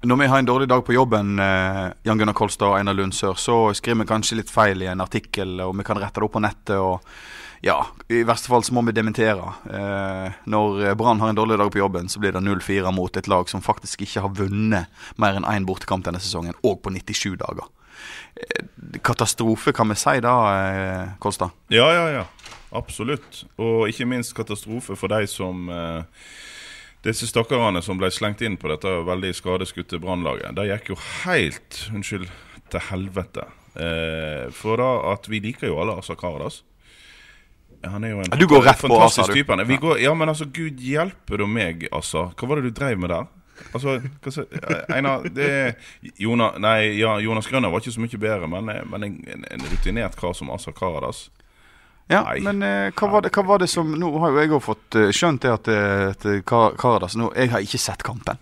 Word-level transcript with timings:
Når 0.00 0.16
vi 0.16 0.26
har 0.26 0.38
en 0.38 0.46
dårlig 0.48 0.68
dag 0.68 0.80
på 0.84 0.92
jobben, 0.92 1.38
eh, 1.38 1.92
Jan 2.02 2.18
Gunnar 2.18 2.32
Kolstad 2.32 2.70
og 2.70 2.78
Einar 2.78 2.94
Lundsør, 2.96 3.34
så 3.36 3.74
skriver 3.76 3.98
vi 4.00 4.08
kanskje 4.08 4.38
litt 4.38 4.50
feil 4.50 4.80
i 4.80 4.88
en 4.88 5.02
artikkel, 5.04 5.58
og 5.60 5.74
vi 5.76 5.84
kan 5.84 6.00
rette 6.00 6.16
det 6.16 6.24
opp 6.24 6.32
på 6.32 6.40
nettet. 6.40 6.76
og 6.76 7.04
ja, 7.60 7.86
I 8.08 8.22
verste 8.24 8.48
fall 8.48 8.64
så 8.64 8.72
må 8.72 8.80
vi 8.86 8.96
dementere. 8.96 9.44
Eh, 9.68 10.38
når 10.48 10.94
Brann 10.96 11.20
har 11.20 11.28
en 11.28 11.36
dårlig 11.36 11.58
dag 11.58 11.70
på 11.70 11.82
jobben, 11.82 12.08
så 12.08 12.18
blir 12.18 12.32
det 12.32 12.40
0-4 12.40 12.94
mot 12.96 13.14
et 13.14 13.28
lag 13.28 13.48
som 13.48 13.60
faktisk 13.60 14.00
ikke 14.00 14.24
har 14.24 14.32
vunnet 14.32 14.88
mer 15.16 15.36
enn 15.36 15.44
én 15.44 15.68
bortekamp 15.68 16.04
denne 16.04 16.20
sesongen, 16.20 16.56
og 16.64 16.80
på 16.80 16.88
97 16.96 17.36
dager. 17.36 17.68
Eh, 18.40 18.64
katastrofe, 19.04 19.72
kan 19.72 19.88
vi 19.88 20.00
si 20.00 20.20
da, 20.20 20.34
eh, 20.64 21.08
Kolstad? 21.18 21.50
Ja, 21.68 21.92
ja, 21.92 22.08
ja. 22.08 22.24
Absolutt. 22.72 23.44
Og 23.58 23.88
ikke 23.90 24.08
minst 24.08 24.32
katastrofe 24.34 24.96
for 24.96 25.12
de 25.12 25.26
som 25.26 25.68
eh, 25.68 26.02
Disse 27.04 27.28
stakkarene 27.30 27.80
som 27.82 27.96
ble 28.00 28.10
slengt 28.12 28.42
inn 28.44 28.58
på 28.60 28.68
dette 28.68 28.90
veldig 29.06 29.32
skadeskutte 29.36 30.00
brannlaget. 30.02 30.52
De 30.58 30.66
gikk 30.68 30.92
jo 30.92 30.98
helt 31.22 31.78
Unnskyld, 31.94 32.28
til 32.70 32.84
helvete. 32.90 33.46
Eh, 33.80 34.50
for 34.52 34.80
da 34.80 34.90
at 35.14 35.28
vi 35.30 35.40
liker 35.40 35.70
jo 35.70 35.80
alle 35.80 35.96
Asa 36.00 36.16
Karadas. 36.18 36.60
Han 37.86 38.04
er 38.04 38.12
jo 38.12 38.20
en 38.20 38.36
du 38.36 38.44
går 38.50 38.66
rett 38.66 38.82
på 38.82 38.90
fantastisk 38.90 39.32
du. 39.32 39.38
type. 39.38 39.56
Vi 39.64 39.76
går, 39.80 40.00
ja, 40.04 40.12
men 40.14 40.28
altså, 40.28 40.44
gud 40.44 40.82
hjelpe 40.84 41.40
da 41.40 41.46
meg, 41.48 41.86
altså. 41.88 42.28
Hva 42.36 42.50
var 42.50 42.60
det 42.60 42.68
du 42.68 42.76
dreiv 42.76 43.00
med 43.00 43.14
der? 43.14 43.28
Altså, 43.72 43.96
hva 44.20 44.32
sa 44.32 44.44
Einar, 44.92 45.24
det 45.36 45.50
Jonas, 46.20 46.56
Nei, 46.60 46.96
ja, 46.96 47.14
Jonas 47.20 47.48
Grønner 47.48 47.72
var 47.72 47.80
ikke 47.80 47.92
så 47.96 48.04
mye 48.04 48.20
bedre, 48.20 48.48
men, 48.48 48.68
eh, 48.72 48.84
men 48.88 49.08
en, 49.08 49.18
en, 49.36 49.48
en 49.56 49.68
rutinert 49.72 50.20
kar 50.20 50.36
som 50.36 50.52
Asa 50.52 50.72
Karadas 50.76 51.30
Ja, 52.10 52.24
Nei. 52.26 52.40
men 52.42 52.62
eh, 52.66 52.90
hva, 52.98 53.08
var 53.12 53.22
det, 53.22 53.30
hva 53.36 53.44
var 53.46 53.60
det 53.62 53.68
som 53.70 53.92
Nå 53.94 54.08
har 54.18 54.32
jo 54.34 54.40
jeg 54.42 54.50
òg 54.56 54.62
fått 54.64 54.96
eh, 54.98 55.10
skjønt 55.14 55.44
det 55.44 55.52
at, 55.54 55.68
eh, 55.70 56.06
at 56.10 56.24
eh, 56.26 56.40
Karadas 56.42 57.14
nå, 57.14 57.28
Jeg 57.38 57.52
har 57.52 57.62
ikke 57.62 57.78
sett 57.78 58.02
kampen. 58.06 58.40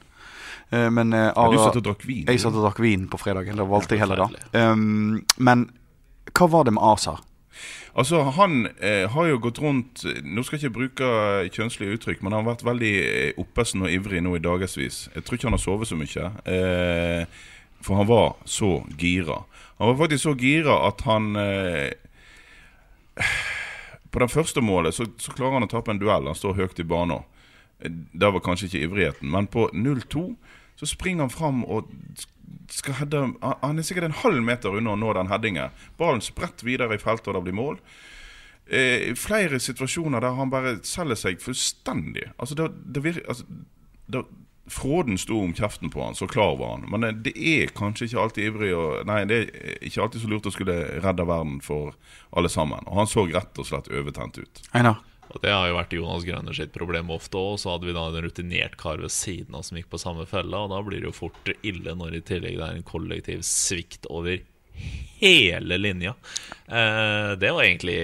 Eh, 0.71 0.89
men 0.89 1.13
eh, 1.13 1.29
Ja, 1.29 1.49
Du 1.53 1.59
satt 1.61 1.77
og 1.77 1.85
drakk 1.91 2.07
vin? 2.09 2.25
Jeg 2.25 2.41
satt 2.41 2.57
og 2.57 2.65
drakk 2.65 2.81
vin 2.81 3.05
på 3.13 3.21
fredagen. 3.21 3.61
Det 3.61 3.69
valgte 3.69 3.97
jeg 3.97 4.05
heller 4.07 4.25
da. 4.25 4.29
Um, 4.57 5.21
men 5.37 5.69
hva 6.33 6.49
var 6.49 6.65
det 6.69 6.75
med 6.79 6.85
Asa? 6.85 7.19
Altså, 7.99 8.23
Han 8.39 8.69
eh, 8.85 9.05
har 9.11 9.27
jo 9.27 9.39
gått 9.43 9.59
rundt 9.59 10.05
Nå 10.23 10.45
skal 10.47 10.59
jeg 10.59 10.69
ikke 10.69 10.77
bruke 10.79 11.13
kjønnslige 11.53 11.99
uttrykk, 11.99 12.21
men 12.23 12.33
han 12.33 12.45
har 12.45 12.53
vært 12.55 12.67
veldig 12.69 12.95
oppesen 13.43 13.85
og 13.85 13.93
ivrig 13.93 14.21
nå 14.25 14.37
i 14.39 14.43
dagevis. 14.45 15.09
Jeg 15.15 15.25
tror 15.27 15.39
ikke 15.39 15.51
han 15.51 15.57
har 15.59 15.65
sovet 15.65 15.91
så 15.91 15.99
mye. 15.99 16.29
Eh, 16.49 17.41
for 17.85 18.01
han 18.01 18.09
var 18.09 18.37
så 18.49 18.79
gira. 18.99 19.43
Han 19.79 19.93
var 19.93 19.99
faktisk 20.05 20.25
så 20.25 20.37
gira 20.39 20.81
at 20.89 21.03
han 21.09 21.35
eh, 21.37 21.91
På 24.11 24.23
det 24.23 24.31
første 24.33 24.61
målet 24.65 24.95
så, 24.97 25.07
så 25.21 25.33
klarer 25.37 25.59
han 25.59 25.67
å 25.69 25.71
tape 25.71 25.93
en 25.93 26.01
duell. 26.01 26.27
Han 26.31 26.39
står 26.39 26.57
høyt 26.63 26.81
i 26.81 26.87
banen. 26.89 27.25
Eh, 27.81 27.91
Det 28.13 28.33
var 28.33 28.41
kanskje 28.45 28.71
ikke 28.71 28.85
ivrigheten, 28.87 29.31
men 29.31 29.47
på 29.47 29.69
0-2 29.75 30.25
så 30.79 30.87
springer 30.87 31.27
han 31.27 31.35
fram 31.35 31.65
og 31.67 31.89
skal 32.71 32.95
hedde 33.01 33.21
Han 33.43 33.79
er 33.81 33.83
sikkert 33.87 34.05
en 34.09 34.21
halv 34.21 34.43
meter 34.45 34.77
unna 34.79 34.93
å 34.95 34.99
nå 35.01 35.13
den 35.17 35.31
headingen. 35.33 35.73
Ballen 35.99 36.23
spredt 36.25 36.63
videre 36.65 36.95
i 36.95 37.03
feltet, 37.03 37.29
og 37.29 37.35
det 37.39 37.43
blir 37.49 37.57
mål. 37.59 37.81
Eh, 38.69 39.15
flere 39.17 39.59
situasjoner 39.61 40.21
der 40.21 40.37
han 40.37 40.51
bare 40.53 40.77
selger 40.87 41.17
seg 41.17 41.41
fullstendig. 41.41 42.29
Altså, 42.39 42.55
det, 42.59 42.69
det 42.95 43.03
virker, 43.05 43.25
altså 43.29 44.25
Fråden 44.73 45.19
sto 45.19 45.41
om 45.41 45.55
kjeften 45.55 45.91
på 45.91 46.03
han, 46.05 46.17
så 46.19 46.29
klar 46.31 46.57
var 46.61 46.77
han. 46.77 46.87
Men 46.93 47.05
det, 47.05 47.13
det 47.29 47.35
er 47.37 47.75
kanskje 47.77 48.09
ikke 48.09 48.23
alltid 48.25 48.51
ivrig 48.51 48.73
og, 48.77 49.05
Nei, 49.09 49.23
det 49.29 49.39
er 49.43 49.77
ikke 49.89 50.05
alltid 50.05 50.25
så 50.25 50.33
lurt 50.33 50.49
å 50.49 50.55
skulle 50.55 50.79
redde 51.05 51.29
verden 51.29 51.61
for 51.65 51.97
alle 52.37 52.51
sammen. 52.53 52.87
Og 52.87 53.01
han 53.03 53.11
så 53.11 53.27
rett 53.31 53.61
og 53.61 53.69
slett 53.69 53.93
overtent 53.93 54.41
ut. 54.41 54.63
Einar? 54.77 55.01
Og 55.29 55.43
Det 55.45 55.53
har 55.53 55.67
jo 55.69 55.77
vært 55.77 55.93
Jonas 55.93 56.25
Grønner 56.25 56.57
sitt 56.57 56.73
problem 56.73 57.11
ofte 57.13 57.41
òg. 57.41 57.59
Så 57.61 57.75
hadde 57.75 57.89
vi 57.89 57.97
da 57.97 58.07
en 58.09 58.23
rutinert 58.25 58.79
kar 58.81 59.03
ved 59.03 59.13
siden 59.13 59.59
av 59.59 59.67
som 59.67 59.77
gikk 59.77 59.91
på 59.93 60.01
samme 60.01 60.25
fella, 60.29 60.65
og 60.65 60.73
da 60.73 60.81
blir 60.85 61.03
det 61.03 61.11
jo 61.11 61.17
fort 61.17 61.53
ille 61.61 61.97
når 61.97 62.17
i 62.19 62.23
tillegg 62.31 62.57
det 62.57 62.69
er 62.69 62.79
en 62.79 62.89
kollektiv 62.89 63.45
svikt 63.47 64.09
over 64.09 64.41
hele 65.21 65.79
linja. 65.81 66.15
Eh, 66.69 67.31
det 67.41 67.51
var 67.55 67.65
egentlig 67.65 67.97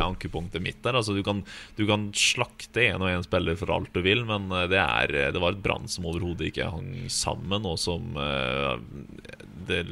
ankepunktet 0.00 0.62
mitt 0.64 0.78
der. 0.84 0.96
Altså, 0.96 1.12
du, 1.16 1.22
kan, 1.26 1.42
du 1.76 1.84
kan 1.88 2.08
slakte 2.16 2.86
én 2.88 3.02
og 3.02 3.10
én 3.12 3.24
spiller 3.26 3.58
for 3.60 3.72
alt 3.74 3.92
du 3.96 4.00
vil, 4.06 4.24
men 4.28 4.48
eh, 4.52 4.66
det, 4.72 4.80
er, 4.80 5.16
det 5.34 5.42
var 5.42 5.56
et 5.56 5.62
brann 5.64 5.88
som 5.92 6.08
overhodet 6.08 6.48
ikke 6.50 6.70
hang 6.72 6.92
sammen, 7.12 7.68
og 7.68 7.76
som 7.82 8.16
eh, 8.16 8.72
det, 9.68 9.82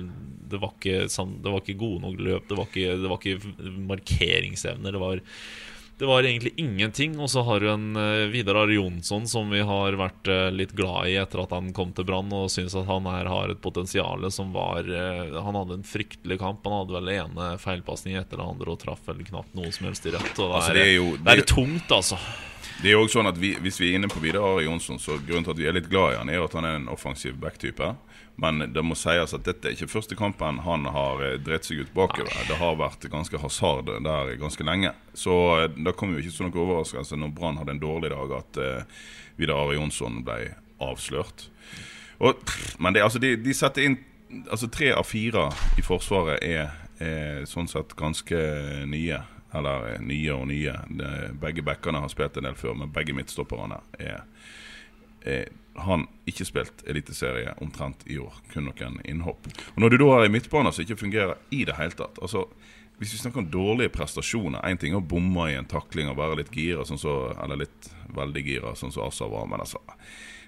det, 0.51 0.61
var 0.63 0.73
ikke, 0.77 1.05
sånn- 1.13 1.39
det 1.45 1.53
var 1.53 1.63
ikke 1.65 1.79
gode 1.85 2.05
nok 2.07 2.21
løp, 2.31 2.49
det 2.51 2.59
var 2.61 2.71
ikke, 2.71 2.97
det 3.03 3.13
var 3.13 3.21
ikke 3.21 3.77
markeringsevner. 3.93 4.95
Det 4.97 5.05
var 5.05 5.23
det 5.99 6.07
var 6.11 6.23
egentlig 6.27 6.53
ingenting. 6.59 7.19
Og 7.23 7.31
så 7.31 7.43
har 7.47 7.61
du 7.63 7.69
en 7.71 7.97
uh, 7.97 8.27
Vidar 8.33 8.57
Are 8.65 8.75
Jonsson 8.75 9.27
som 9.31 9.51
vi 9.51 9.61
har 9.65 9.95
vært 10.01 10.29
eh, 10.33 10.49
litt 10.51 10.73
glad 10.75 11.07
i 11.13 11.17
etter 11.21 11.43
at 11.45 11.53
han 11.55 11.69
kom 11.77 11.93
til 11.95 12.07
Brann, 12.09 12.33
og 12.35 12.51
syns 12.51 12.75
at 12.75 12.89
han 12.89 13.07
her 13.07 13.29
har 13.31 13.53
et 13.53 13.61
potensial 13.63 14.27
som 14.35 14.51
var 14.55 14.83
eh, 14.91 15.37
Han 15.45 15.55
hadde 15.61 15.79
en 15.81 15.87
fryktelig 15.87 16.39
kamp. 16.43 16.65
Han 16.67 16.81
hadde 16.83 16.97
vel 16.99 17.13
ene 17.15 17.53
feilpasning 17.63 18.19
etter 18.19 18.41
det 18.43 18.49
andre 18.49 18.75
og 18.75 18.81
traff 18.83 19.07
vel 19.07 19.23
knapt 19.29 19.55
noe 19.55 19.71
som 19.73 19.87
helst 19.91 20.07
i 20.11 20.15
rett. 20.17 20.35
Og 20.39 20.51
det, 20.51 20.57
Altså, 20.59 20.71
er, 20.71 20.81
det 20.81 20.87
er 20.89 20.95
jo- 20.99 21.17
det 21.17 21.33
er 21.33 21.43
det- 21.45 21.47
tungt, 21.55 21.91
altså. 21.95 22.19
Det 22.83 22.91
er 22.91 22.97
jo 22.97 23.05
også 23.05 23.21
sånn 23.21 23.29
at 23.31 23.39
vi, 23.39 23.55
Hvis 23.63 23.79
vi 23.81 23.93
er 23.93 23.99
inne 24.01 24.09
på 24.11 24.19
Vidar 24.21 24.43
Arjonsson, 24.43 24.99
så 24.99 25.15
grunnen 25.23 25.45
til 25.47 25.53
at 25.55 25.59
vi 25.63 25.67
er 25.71 25.73
litt 25.77 25.89
glad 25.89 26.15
i 26.15 26.19
han, 26.19 26.29
er 26.29 26.43
at 26.43 26.53
han 26.59 26.65
er 26.65 26.75
en 26.81 26.89
offensiv 26.89 27.37
backtype. 27.39 27.95
Men 28.37 28.65
det 28.75 28.83
må 28.83 28.97
sies 28.99 29.35
at 29.37 29.45
dette 29.47 29.69
er 29.69 29.77
ikke 29.77 29.93
første 29.93 30.17
kampen 30.19 30.59
han 30.65 30.89
har 30.91 31.21
eh, 31.23 31.37
drept 31.43 31.69
seg 31.69 31.85
ut 31.85 31.93
bakover. 31.95 32.33
Det 32.49 32.59
har 32.59 32.79
vært 32.81 33.07
ganske 33.13 33.39
hasard 33.39 33.93
der 34.03 34.33
ganske 34.41 34.67
lenge. 34.67 34.91
Så 35.15 35.37
eh, 35.61 35.69
det 35.77 35.95
kom 35.99 36.15
jo 36.15 36.23
ikke 36.23 36.35
som 36.35 36.49
noen 36.49 36.65
overraskelse 36.65 37.19
når 37.21 37.35
Brann 37.37 37.61
hadde 37.61 37.77
en 37.77 37.85
dårlig 37.85 38.11
dag 38.11 38.35
at 38.41 38.59
uh, 38.59 39.05
Vidar 39.39 39.63
Ari 39.63 39.79
Jonsson 39.79 40.25
ble 40.27 40.41
avslørt. 40.83 41.47
Og, 42.19 42.43
pff, 42.43 42.75
men 42.83 42.97
det, 42.97 43.05
altså, 43.07 43.23
de, 43.23 43.37
de 43.39 43.55
setter 43.55 43.89
inn 43.89 44.01
Altså 44.51 44.67
Tre 44.73 44.89
av 44.91 45.05
fire 45.07 45.45
i 45.79 45.83
Forsvaret 45.85 46.43
er, 46.43 46.73
er 46.99 47.45
sånn 47.47 47.69
sett 47.71 47.93
ganske 47.95 48.39
nye. 48.91 49.21
Eller 49.55 50.01
nye 50.03 50.35
og 50.35 50.49
nye. 50.51 50.73
De, 50.91 51.11
begge 51.39 51.63
backene 51.63 52.01
har 52.03 52.11
spilt 52.11 52.41
en 52.41 52.49
del 52.49 52.57
før, 52.59 52.75
men 52.81 52.91
begge 52.91 53.15
midtstopperne 53.15 53.79
er, 54.03 54.25
er 55.23 55.53
han 55.75 56.07
ikke 56.31 56.47
spilt 56.47 56.85
eliteserie 56.87 57.55
omtrent 57.63 58.05
i 58.07 58.19
år. 58.23 58.35
Kun 58.53 58.69
noen 58.69 59.01
innhopp. 59.05 59.49
Og 59.75 59.83
Når 59.83 59.91
du 59.91 59.99
da 59.99 60.11
har 60.13 60.25
en 60.25 60.35
midtbane 60.35 60.73
som 60.73 60.85
ikke 60.85 61.01
fungerer 61.01 61.35
i 61.51 61.65
det 61.67 61.77
hele 61.79 61.97
tatt 61.99 62.21
altså 62.23 62.47
Hvis 62.99 63.13
vi 63.13 63.19
snakker 63.19 63.43
om 63.43 63.51
dårlige 63.51 63.91
prestasjoner 63.91 64.63
Én 64.69 64.79
ting 64.79 64.95
er 64.95 65.01
å 65.01 65.09
bomme 65.11 65.49
i 65.51 65.57
en 65.59 65.67
takling 65.67 66.07
og 66.09 66.17
være 66.21 66.37
litt 66.39 66.53
gira, 66.55 66.85
sånn 66.87 67.01
så, 67.01 67.35
eller 67.43 67.65
litt 67.65 67.89
veldig 68.15 68.45
gira, 68.47 68.75
sånn 68.79 68.95
som 68.95 69.09
Asa 69.09 69.27
var. 69.27 69.49
Men 69.51 69.65
altså 69.65 69.83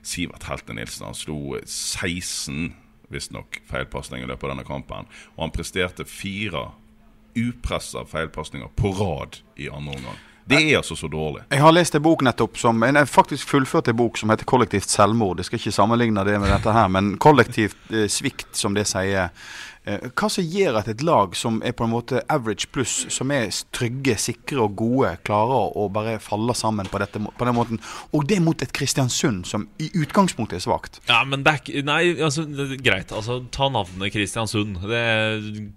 Sivert 0.07 0.47
Helte 0.47 0.77
Nilsen 0.77 1.09
han 1.09 1.19
slo 1.19 1.59
16 1.65 2.71
visstnok 3.11 3.61
feilpasninger 3.67 4.27
i 4.27 4.31
løpet 4.31 4.47
av 4.47 4.55
denne 4.55 4.67
kampen. 4.67 5.11
Og 5.35 5.43
han 5.43 5.55
presterte 5.55 6.07
fire 6.07 6.69
upressa 7.37 8.05
feilpasninger 8.07 8.71
på 8.79 8.95
rad 8.97 9.41
i 9.59 9.69
andre 9.69 9.99
omgang. 9.99 10.23
Det 10.47 10.61
er 10.63 10.77
altså 10.79 10.95
så 10.95 11.09
dårlig. 11.11 11.43
Jeg 11.51 11.63
har 11.63 11.75
lest 11.75 11.97
en 11.99 12.03
bok 12.05 12.23
nettopp 12.23 12.59
som 12.61 12.83
En 12.87 12.99
faktisk 13.07 13.49
fullført 13.51 13.89
en 13.91 13.97
bok 13.99 14.19
som 14.19 14.31
heter 14.31 14.45
'Kollektivt 14.47 14.87
selvmord'. 14.87 15.39
Jeg 15.39 15.45
skal 15.45 15.59
ikke 15.59 15.73
sammenligne 15.73 16.25
det 16.25 16.41
med 16.41 16.51
dette 16.51 16.73
her, 16.73 16.89
men 16.89 17.19
kollektivt 17.19 17.77
eh, 17.91 18.07
svikt, 18.07 18.55
som 18.57 18.75
det 18.75 18.87
sier. 18.87 19.31
Eh, 19.87 20.07
hva 20.19 20.29
som 20.31 20.43
gjør 20.43 20.81
at 20.81 20.89
et 20.91 21.03
lag 21.07 21.35
som 21.39 21.61
er 21.63 21.75
på 21.77 21.85
en 21.87 21.93
måte 21.93 22.23
average 22.31 22.67
pluss, 22.75 23.07
som 23.15 23.31
er 23.31 23.51
trygge, 23.75 24.17
sikre 24.19 24.65
og 24.65 24.75
gode, 24.79 25.13
klarer 25.27 25.77
å 25.79 25.89
bare 25.95 26.17
falle 26.23 26.55
sammen 26.59 26.87
på, 26.91 26.99
dette, 26.99 27.19
på 27.19 27.45
den 27.45 27.55
måten? 27.55 27.83
Og 28.13 28.27
det 28.27 28.41
mot 28.43 28.63
et 28.63 28.73
Kristiansund 28.75 29.47
som 29.47 29.69
i 29.79 29.91
utgangspunktet 29.95 30.59
er 30.59 30.65
svakt. 30.67 30.99
Ja, 31.11 31.25
men 31.25 31.43
det 31.47 31.53
er 31.53 31.63
ikke 31.63 31.85
Nei, 31.87 32.01
altså, 32.19 32.47
greit. 32.83 33.15
Altså, 33.15 33.45
ta 33.51 33.69
navnet 33.71 34.15
Kristiansund. 34.15 34.79
Det 34.91 35.07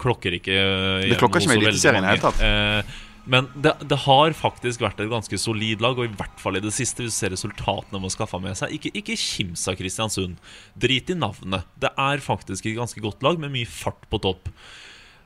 klokker 0.02 0.40
ikke 0.40 0.58
Det 1.06 1.18
klokker 1.22 1.42
ikke 1.42 1.54
med 1.54 1.64
Eliteserien 1.68 2.06
i 2.06 2.08
det 2.08 2.18
hele 2.18 2.26
tatt. 2.30 2.42
Eh, 2.42 2.98
men 3.30 3.48
det, 3.54 3.76
det 3.86 4.02
har 4.08 4.34
faktisk 4.38 4.81
vært 4.81 5.02
et 5.04 5.12
ganske 5.12 5.38
solid 5.38 5.84
lag, 5.84 6.00
og 6.00 6.08
i 6.08 6.18
hvert 6.18 6.42
fall 6.42 6.58
i 6.58 6.64
det 6.64 6.74
siste, 6.74 7.06
hvis 7.06 7.14
du 7.14 7.20
ser 7.20 7.34
resultatene 7.36 8.00
man 8.00 8.08
har 8.08 8.16
skaffa 8.16 8.40
med 8.42 8.58
seg. 8.58 8.74
Ikke, 8.74 8.92
ikke 8.98 9.18
kims 9.20 9.68
av 9.70 9.78
Kristiansund. 9.78 10.40
Drit 10.74 11.12
i 11.14 11.18
navnet. 11.18 11.68
Det 11.78 11.92
er 11.94 12.26
faktisk 12.26 12.66
et 12.66 12.80
ganske 12.80 13.04
godt 13.04 13.26
lag 13.26 13.38
med 13.42 13.54
mye 13.54 13.70
fart 13.70 14.08
på 14.10 14.22
topp. 14.24 14.50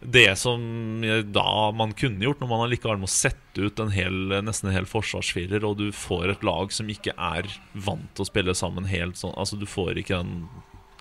det 0.03 0.35
som 0.35 0.59
da 1.31 1.71
man 1.71 1.94
kunne 1.95 2.25
gjort, 2.25 2.41
når 2.44 2.50
man 2.51 2.65
allikevel 2.65 3.00
må 3.00 3.07
sette 3.07 3.69
ut 3.69 3.79
en 3.79 3.94
hel, 3.95 4.35
nesten 4.44 4.67
en 4.67 4.75
hel 4.75 4.89
forsvarsfirer, 4.89 5.63
og 5.63 5.77
du 5.79 5.85
får 5.95 6.33
et 6.33 6.44
lag 6.44 6.75
som 6.75 6.91
ikke 6.91 7.15
er 7.15 7.47
vant 7.71 8.09
til 8.11 8.25
å 8.25 8.27
spille 8.27 8.57
sammen 8.57 8.89
helt 8.91 9.15
sånn 9.15 9.31
Altså, 9.39 9.55
du 9.55 9.63
får 9.69 10.01
ikke 10.01 10.19
den 10.19 10.44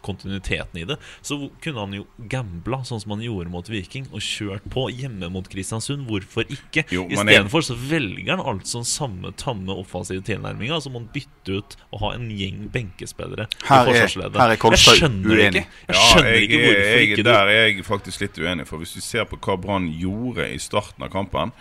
kontinuiteten 0.02 0.80
i 0.82 0.84
det, 0.84 0.96
så 1.22 1.38
kunne 1.62 1.78
han 1.86 1.92
jo 1.96 2.06
gambla 2.28 2.82
sånn 2.84 3.00
som 3.02 3.14
han 3.16 3.22
gjorde 3.24 3.50
mot 3.52 3.68
Viking, 3.70 4.06
og 4.12 4.20
kjørt 4.20 4.64
på 4.72 4.88
hjemme 4.92 5.30
mot 5.32 5.48
Kristiansund. 5.48 6.06
Hvorfor 6.10 6.44
ikke? 6.50 6.84
Jeg- 6.90 7.10
Istedenfor 7.12 7.62
så 7.62 7.76
velger 7.78 8.36
han 8.36 8.40
altså 8.44 8.82
samme 8.84 9.32
tamme 9.36 9.70
offensive 9.76 10.22
tilnærminga. 10.22 10.80
så 10.82 10.90
må 10.90 11.00
han 11.00 11.08
bytte 11.12 11.58
ut 11.58 11.76
og 11.92 12.00
ha 12.00 12.10
en 12.14 12.28
gjeng 12.30 12.68
benkespillere 12.72 13.46
Her 13.68 13.82
i 13.82 13.92
forsvarsleddet. 13.92 14.36
her 14.36 14.50
er 14.50 14.56
Kolstad 14.56 14.98
Jeg 14.98 15.10
uenig. 15.26 15.66
Jeg 15.88 15.96
skjønner 15.96 16.32
jeg, 16.32 16.42
ikke 16.42 16.60
hvorfor 16.62 16.82
jeg, 16.82 17.08
ikke 17.08 17.16
du 17.16 17.22
Der 17.22 17.46
er 17.46 17.68
jeg 17.68 17.84
faktisk 17.84 18.20
litt 18.20 18.38
uenig. 18.38 18.66
For 18.66 18.78
hvis 18.78 18.94
vi 18.96 19.00
ser 19.00 19.24
på 19.24 19.36
hva 19.38 19.56
Brann 19.60 19.88
gjorde 19.92 20.48
i 20.52 20.58
starten 20.58 21.02
av 21.04 21.10
kampen, 21.10 21.52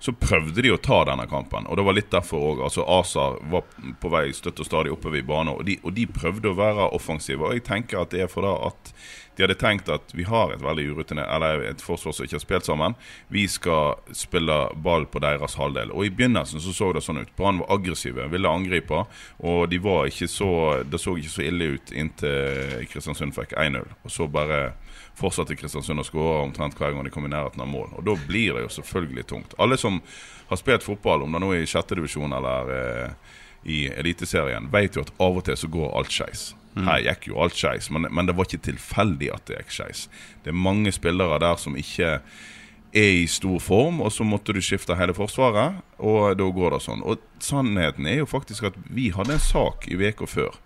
så 0.00 0.14
prøvde 0.14 0.62
de 0.62 0.72
å 0.72 0.78
ta 0.78 1.00
denne 1.08 1.26
kampen. 1.30 1.66
Og 1.66 1.78
det 1.78 1.84
var 1.86 1.96
litt 1.96 2.10
derfor 2.12 2.44
òg. 2.52 2.64
Altså, 2.68 2.84
ASAR 2.86 3.40
var 3.50 3.64
på 4.00 4.10
vei 4.12 4.28
støtt 4.36 4.60
og 4.62 4.68
stadig 4.68 4.92
oppover 4.94 5.18
i 5.18 5.26
banen, 5.26 5.56
og 5.56 5.64
de, 5.66 5.78
og 5.82 5.94
de 5.96 6.06
prøvde 6.06 6.52
å 6.52 6.58
være 6.58 6.90
offensive. 6.94 7.42
Og 7.42 7.58
jeg 7.58 7.66
tenker 7.66 8.02
at 8.02 8.14
det 8.14 8.22
er 8.22 8.30
for 8.30 8.46
da 8.46 8.54
at 8.70 8.92
de 9.38 9.44
hadde 9.44 9.54
tenkt 9.54 9.86
at 9.94 10.10
vi 10.18 10.24
har 10.26 10.50
et 10.50 10.62
veldig 10.64 10.84
urutinert 10.90 11.30
Eller 11.30 11.60
et 11.68 11.82
forsvar 11.82 12.10
som 12.10 12.26
ikke 12.26 12.34
har 12.34 12.42
spilt 12.42 12.66
sammen. 12.66 12.96
Vi 13.30 13.44
skal 13.46 13.94
spille 14.10 14.56
ball 14.74 15.06
på 15.06 15.22
deres 15.22 15.54
halvdel. 15.54 15.92
Og 15.94 16.08
i 16.08 16.10
begynnelsen 16.10 16.58
så 16.58 16.74
så 16.74 16.88
det 16.92 17.04
sånn 17.06 17.22
ut. 17.22 17.30
Brann 17.38 17.60
var 17.62 17.70
aggressive, 17.76 18.26
ville 18.32 18.50
angripe. 18.50 19.04
Og 19.38 19.68
de 19.70 19.78
var 19.78 20.10
ikke 20.10 20.26
så 20.26 20.50
det 20.82 20.98
så 20.98 21.14
ikke 21.14 21.36
så 21.36 21.46
ille 21.46 21.70
ut 21.76 21.94
inntil 21.94 22.82
Kristiansund 22.90 23.36
fikk 23.38 23.54
1-0. 23.54 23.86
Og 24.02 24.10
så 24.10 24.26
bare 24.26 24.72
fortsatte 25.18 25.56
Kristiansund 25.58 26.02
å 26.02 26.06
skåre 26.06 26.44
omtrent 26.46 26.76
hver 26.78 26.94
gang 26.94 27.06
de 27.06 27.12
kom 27.14 27.26
i 27.26 27.32
nærheten 27.32 27.62
av 27.64 27.70
mål. 27.70 27.90
Og 27.98 28.06
da 28.06 28.14
blir 28.28 28.54
det 28.56 28.64
jo 28.66 28.74
selvfølgelig 28.78 29.26
tungt. 29.30 29.56
Alle 29.58 29.78
som 29.80 30.00
har 30.48 30.60
spilt 30.60 30.86
fotball, 30.86 31.26
om 31.26 31.34
det 31.34 31.42
nå 31.42 31.52
er 31.54 31.64
i 31.64 31.70
sjette 31.70 31.98
divisjon 31.98 32.34
eller 32.38 32.72
eh, 32.76 33.34
i 33.68 33.80
Eliteserien, 33.90 34.70
vet 34.72 34.96
jo 34.96 35.04
at 35.04 35.12
av 35.20 35.40
og 35.40 35.48
til 35.48 35.58
så 35.58 35.70
går 35.72 35.92
alt 35.98 36.14
skeis. 36.14 36.52
Her 36.78 37.00
gikk 37.02 37.30
jo 37.30 37.40
alt 37.42 37.56
skeis, 37.58 37.88
men, 37.90 38.06
men 38.14 38.28
det 38.28 38.36
var 38.38 38.46
ikke 38.46 38.68
tilfeldig 38.68 39.32
at 39.34 39.48
det 39.48 39.56
gikk 39.62 39.74
skeis. 39.74 40.04
Det 40.44 40.52
er 40.52 40.62
mange 40.68 40.92
spillere 40.94 41.40
der 41.42 41.58
som 41.58 41.74
ikke 41.78 42.18
er 42.18 43.16
i 43.18 43.26
stor 43.28 43.58
form, 43.60 44.00
og 44.04 44.12
så 44.14 44.24
måtte 44.24 44.54
du 44.56 44.62
skifte 44.64 44.96
hele 44.96 45.16
forsvaret, 45.16 45.80
og 45.98 46.38
da 46.38 46.46
går 46.54 46.76
det 46.76 46.84
sånn. 46.86 47.02
Og 47.04 47.20
sannheten 47.44 48.08
er 48.08 48.22
jo 48.22 48.30
faktisk 48.30 48.70
at 48.70 48.78
vi 48.88 49.10
hadde 49.14 49.36
en 49.36 49.42
sak 49.42 49.88
i 49.90 49.98
uka 49.98 50.28
før 50.28 50.56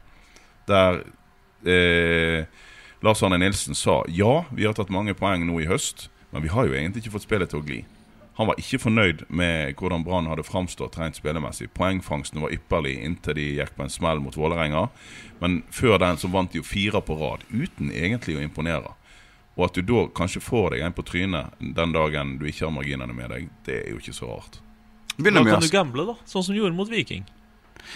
der 0.68 1.00
eh, 1.66 2.44
Lars 3.02 3.22
Arne 3.22 3.38
Nilsen 3.38 3.74
sa 3.74 4.04
ja, 4.08 4.44
vi 4.50 4.66
har 4.66 4.76
tatt 4.78 4.92
mange 4.94 5.14
poeng 5.18 5.42
nå 5.46 5.56
i 5.58 5.66
høst, 5.66 6.06
men 6.30 6.44
vi 6.44 6.52
har 6.54 6.68
jo 6.68 6.76
egentlig 6.76 7.02
ikke 7.02 7.16
fått 7.16 7.26
spillet 7.26 7.50
til 7.50 7.58
å 7.58 7.66
gli. 7.66 7.80
Han 8.38 8.46
var 8.48 8.60
ikke 8.62 8.78
fornøyd 8.80 9.24
med 9.28 9.74
hvordan 9.76 10.04
Brann 10.06 10.28
hadde 10.30 10.44
framstått 10.46 10.94
rent 11.00 11.18
spillemessig. 11.18 11.68
Poengfangsten 11.74 12.40
var 12.40 12.54
ypperlig 12.54 12.94
inntil 13.02 13.36
de 13.36 13.48
gikk 13.58 13.74
på 13.76 13.84
en 13.84 13.92
smell 13.92 14.22
mot 14.24 14.38
Vålerenga. 14.38 14.86
Men 15.42 15.60
før 15.74 15.98
den 16.00 16.16
så 16.22 16.30
vant 16.32 16.54
de 16.54 16.62
jo 16.62 16.64
fire 16.64 17.02
på 17.04 17.18
rad, 17.18 17.44
uten 17.50 17.90
egentlig 17.90 18.38
å 18.38 18.44
imponere. 18.46 18.94
Og 19.58 19.66
at 19.66 19.76
du 19.76 19.82
da 19.84 20.06
kanskje 20.16 20.40
får 20.40 20.72
deg 20.72 20.86
en 20.86 20.96
på 20.96 21.04
trynet 21.04 21.58
den 21.60 21.92
dagen 21.92 22.38
du 22.40 22.46
ikke 22.48 22.68
har 22.70 22.72
marginene 22.78 23.12
med 23.12 23.34
deg, 23.34 23.50
det 23.66 23.82
er 23.82 23.92
jo 23.92 24.00
ikke 24.00 24.16
så 24.16 24.30
rart. 24.30 24.62
Da 25.18 25.44
kan 25.44 25.60
du 25.60 25.68
gamble, 25.68 26.06
da. 26.08 26.16
Sånn 26.24 26.46
som 26.46 26.54
du 26.54 26.62
gjorde 26.62 26.78
mot 26.78 26.88
Viking. 26.88 27.26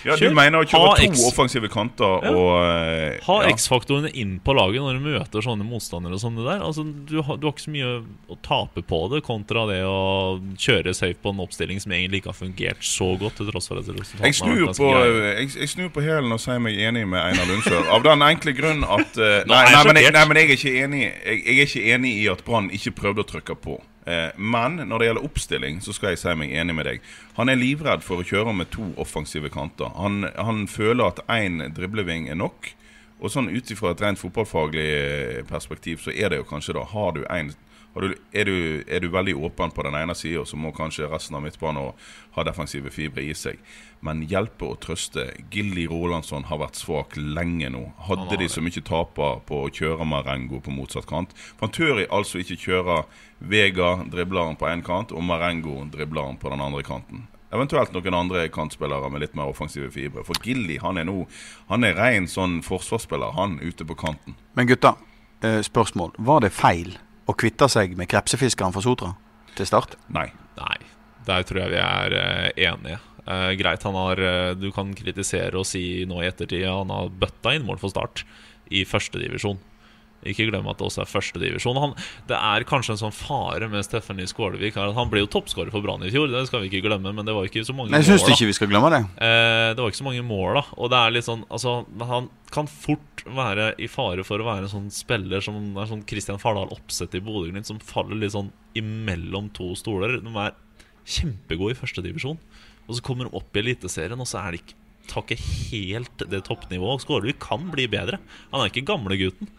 Ja, 0.05 0.15
Kjør. 0.15 0.29
Du 0.31 0.37
mener 0.37 0.63
å 0.63 0.67
kjøre 0.69 0.91
to 0.99 1.07
X. 1.09 1.23
offensive 1.27 1.69
kanter 1.73 2.23
Ja. 2.27 2.31
og 2.31 2.51
eh, 2.63 3.21
Ha 3.27 3.37
ja. 3.43 3.53
X-faktorene 3.55 4.11
inn 4.15 4.37
på 4.45 4.55
laget 4.55 4.85
når 4.85 4.99
du 5.01 5.07
møter 5.09 5.43
sånne 5.45 5.67
motstandere 5.67 6.19
som 6.21 6.37
det 6.37 6.45
der. 6.47 6.61
Altså, 6.67 6.85
du, 6.85 7.17
har, 7.27 7.41
du 7.41 7.47
har 7.49 7.55
ikke 7.55 7.65
så 7.65 7.73
mye 7.75 7.93
å 8.31 8.39
tape 8.45 8.85
på 8.87 9.01
det, 9.13 9.23
kontra 9.27 9.65
det 9.71 9.81
å 9.89 10.37
kjøre 10.61 10.95
safe 10.95 11.19
på 11.23 11.33
en 11.35 11.43
oppstilling 11.47 11.81
som 11.83 11.93
egentlig 11.97 12.23
ikke 12.23 12.33
har 12.35 12.39
fungert 12.39 12.85
så 12.87 13.13
godt, 13.19 13.39
til 13.41 13.51
tross 13.51 13.71
for 13.73 13.81
at 13.81 13.89
resultatene 13.89 14.31
Jeg 14.31 14.39
snur, 14.39 14.63
på, 14.69 14.93
ganske 14.93 15.33
jeg, 15.41 15.51
jeg 15.63 15.73
snur 15.75 15.91
på 15.97 16.05
hælen 16.07 16.37
og 16.37 16.43
sier 16.45 16.63
meg 16.63 16.79
enig 16.79 17.07
med 17.09 17.23
Einar 17.23 17.51
Lundsør. 17.51 17.83
Av 17.97 18.07
den 18.07 18.23
enkle 18.29 18.55
grunn 18.57 18.85
at 18.85 19.19
uh, 19.23 19.43
nei, 19.49 19.65
er 19.65 19.75
nei, 19.75 19.83
men 19.91 20.03
jeg, 20.03 20.15
nei, 20.17 20.25
men 20.31 20.43
jeg 20.43 20.49
er 20.51 20.57
ikke 20.61 20.77
enig 20.85 21.03
Jeg, 21.07 21.43
jeg 21.43 21.57
er 21.57 21.69
ikke 21.71 21.85
enig 21.97 22.15
i 22.21 22.25
at 22.33 22.45
Brann 22.47 22.71
ikke 22.75 22.95
prøvde 23.01 23.25
å 23.25 23.31
trykke 23.35 23.59
på. 23.65 23.81
Eh, 24.07 24.31
men 24.39 24.79
når 24.87 24.99
det 24.99 25.09
gjelder 25.09 25.27
oppstilling, 25.27 25.81
så 25.83 25.95
skal 25.97 26.15
jeg 26.15 26.23
si 26.23 26.35
meg 26.39 26.55
enig 26.55 26.77
med 26.79 26.87
deg. 26.87 27.13
Han 27.39 27.51
er 27.51 27.59
livredd 27.59 28.05
for 28.07 28.23
å 28.23 28.27
kjøre 28.27 28.55
med 28.55 28.71
to 28.75 28.93
offensive 29.03 29.51
kanter. 29.53 29.91
Han, 29.99 30.29
han 30.39 30.67
føler 30.71 31.11
at 31.11 31.23
én 31.33 31.59
dribleving 31.75 32.31
er 32.31 32.39
nok. 32.39 32.73
Og 33.17 33.33
sånn 33.33 33.49
ut 33.49 33.71
ifra 33.73 33.95
et 33.95 34.03
rent 34.05 34.21
fotballfaglig 34.21 34.89
eh, 34.93 35.45
perspektiv, 35.49 36.03
så 36.05 36.15
er 36.15 36.31
det 36.31 36.43
jo 36.43 36.49
kanskje 36.49 36.77
da 36.77 36.85
Har 36.93 37.17
du 37.17 37.25
har 37.25 37.55
du, 38.03 38.15
er, 38.33 38.45
du, 38.45 38.85
er 38.85 39.01
du 39.01 39.09
veldig 39.09 39.35
åpen 39.49 39.71
på 39.73 39.85
den 39.87 39.95
ene 39.97 40.15
sida, 40.15 40.45
så 40.45 40.59
må 40.61 40.73
kanskje 40.77 41.09
resten 41.09 41.39
av 41.39 41.45
midtbanen 41.47 41.95
ha 42.37 42.45
defensive 42.45 42.91
fibre 42.93 43.25
i 43.25 43.33
seg. 43.33 43.61
Men 44.05 44.21
hjelpe 44.29 44.69
og 44.69 44.81
trøste. 44.85 45.31
Gilly 45.53 45.87
Rolandsson 45.89 46.45
har 46.51 46.61
vært 46.61 46.77
svak 46.77 47.17
lenge 47.17 47.71
nå. 47.73 47.87
Hadde 48.09 48.37
de 48.37 48.51
så 48.53 48.61
mye 48.61 48.85
taper 48.85 49.41
på 49.49 49.63
å 49.65 49.71
kjøre 49.73 50.05
Marengo 50.09 50.61
på 50.61 50.75
motsatt 50.75 51.09
kant? 51.09 51.33
For 51.57 51.67
han 51.67 51.77
tør 51.77 52.03
altså 52.05 52.43
ikke 52.43 52.61
kjøre 52.67 52.99
Vega, 53.41 53.95
dribleren 54.13 54.61
på 54.61 54.69
én 54.69 54.85
kant, 54.85 55.17
og 55.17 55.25
Marengo, 55.25 55.79
dribleren 55.93 56.37
på 56.41 56.53
den 56.53 56.63
andre 56.65 56.85
kanten. 56.85 57.25
Eventuelt 57.57 57.93
noen 57.95 58.17
andre 58.19 58.47
kantspillere 58.53 59.09
med 59.13 59.23
litt 59.23 59.37
mer 59.39 59.49
offensive 59.53 59.89
fibre. 59.95 60.25
For 60.27 60.37
Gilly 60.45 60.81
han 60.83 60.99
er 60.99 61.07
nå 61.07 61.27
Han 61.71 61.85
er 61.85 61.97
ren 61.97 62.27
sånn 62.29 62.61
forsvarsspiller, 62.67 63.33
han 63.39 63.59
ute 63.63 63.87
på 63.87 63.97
kanten. 63.97 64.37
Men 64.55 64.67
gutta, 64.67 64.97
eh, 65.41 65.63
spørsmål. 65.63 66.13
Var 66.19 66.41
det 66.41 66.53
feil 66.53 66.99
å 67.27 67.35
kvitte 67.35 67.69
seg 67.71 67.97
med 67.99 68.09
krepsefiskeren 68.11 68.75
fra 68.75 68.83
Sotra 68.85 69.13
til 69.57 69.69
start? 69.69 69.97
Nei. 70.13 70.29
Nei, 70.57 70.79
der 71.27 71.47
tror 71.47 71.65
jeg 71.65 71.75
vi 71.75 71.81
er 71.83 72.17
eh, 72.17 72.67
enige. 72.71 73.01
Eh, 73.27 73.53
greit, 73.59 73.83
han 73.83 73.97
har 73.99 74.21
eh, 74.23 74.53
Du 74.55 74.69
kan 74.75 74.93
kritisere 74.97 75.59
og 75.59 75.67
si 75.69 76.05
nå 76.09 76.21
i 76.23 76.29
ettertid 76.29 76.65
at 76.65 76.79
han 76.85 76.93
har 76.95 77.11
bøtta 77.11 77.57
inn 77.57 77.67
mål 77.67 77.81
for 77.83 77.93
Start 77.93 78.23
i 78.71 78.85
førstedivisjon. 78.89 79.59
Ikke 80.27 80.47
glem 80.49 80.67
at 80.71 80.79
det 80.81 80.87
også 80.87 81.03
er 81.05 81.11
førstedivisjon. 81.11 81.93
Det 82.29 82.37
er 82.39 82.65
kanskje 82.69 82.95
en 82.95 83.01
sånn 83.05 83.15
fare 83.15 83.69
med 83.71 83.85
Steffen 83.87 84.19
Lie 84.19 84.31
Skålevik. 84.31 84.79
Han 84.79 85.11
ble 85.13 85.23
jo 85.25 85.31
toppskårer 85.31 85.71
for 85.75 85.85
Brann 85.85 86.05
i 86.07 86.13
fjor, 86.15 86.31
det 86.33 86.47
skal 86.49 86.65
vi 86.65 86.71
ikke 86.71 86.85
glemme, 86.89 87.13
men 87.15 87.29
det 87.29 87.35
var 87.37 87.47
ikke 87.49 87.65
så 87.67 87.75
mange 87.77 87.93
Nei, 87.93 88.01
jeg 88.03 88.11
synes 88.11 88.25
mål. 88.25 88.35
ikke 88.35 88.51
vi 88.51 88.57
skal 88.59 88.71
glemme 88.73 88.93
det. 88.95 89.03
Eh, 89.23 89.69
det 89.77 89.83
var 89.83 89.93
ikke 89.93 90.01
så 90.01 90.09
mange 90.09 90.25
mål, 90.27 90.61
da. 90.61 90.65
Og 90.77 90.93
det 90.93 91.03
er 91.03 91.15
litt 91.15 91.29
sånn 91.29 91.45
Altså, 91.47 91.77
han 92.11 92.31
kan 92.53 92.71
fort 92.71 93.23
være 93.27 93.73
i 93.83 93.89
fare 93.91 94.25
for 94.27 94.43
å 94.43 94.47
være 94.47 94.67
en 94.67 94.73
sånn 94.73 94.89
spiller 94.95 95.45
som 95.45 95.59
er 95.77 95.91
sånn 95.91 96.05
Christian 96.09 96.41
Fardal 96.43 96.73
Opseth 96.75 97.17
i 97.19 97.23
Bodø-Glimt, 97.23 97.69
som 97.69 97.83
faller 97.83 98.19
litt 98.19 98.35
sånn 98.35 98.51
imellom 98.79 99.51
to 99.57 99.73
stoler. 99.79 100.19
De 100.23 100.33
er 100.43 100.57
kjempegode 101.07 101.77
i 101.77 101.79
førstedivisjon, 101.79 102.41
og 102.87 102.99
så 102.99 103.05
kommer 103.05 103.29
de 103.29 103.39
opp 103.39 103.55
i 103.57 103.63
Eliteserien, 103.63 104.21
og 104.21 104.29
så 104.31 104.43
er 104.43 104.57
de 104.57 104.63
ikke 104.63 104.83
tar 105.07 105.23
ikke 105.23 105.39
helt 105.71 106.25
det 106.31 106.43
toppnivået. 106.49 107.05
Skårevik 107.05 107.41
kan 107.43 107.69
bli 107.73 107.87
bedre. 107.91 108.19
Han 108.53 108.63
er 108.63 108.73
ikke 108.73 108.87
gamlegutten. 108.89 109.51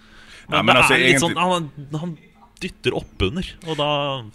Men, 0.48 0.66
men 0.66 0.76
det 0.76 0.82
altså, 0.84 0.94
er 0.94 1.00
litt 1.00 1.08
egentlig- 1.18 1.36
sånn 1.36 1.38
han, 1.38 2.00
han 2.00 2.18
dytter 2.62 2.96
oppunder, 2.98 3.50
og 3.68 3.78
da 3.78 3.90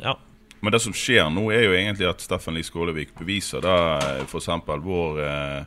Ja. 0.04 0.14
Men 0.62 0.70
det 0.70 0.80
som 0.84 0.92
skjer 0.94 1.26
nå, 1.32 1.50
er 1.50 1.64
jo 1.64 1.72
egentlig 1.74 2.06
at 2.08 2.20
Steffen 2.22 2.54
Lie 2.54 2.62
Skålevik 2.62 3.16
beviser 3.18 3.60
da 3.64 3.98
f.eks. 4.22 4.46
vår 4.84 5.18
eh, 5.18 5.64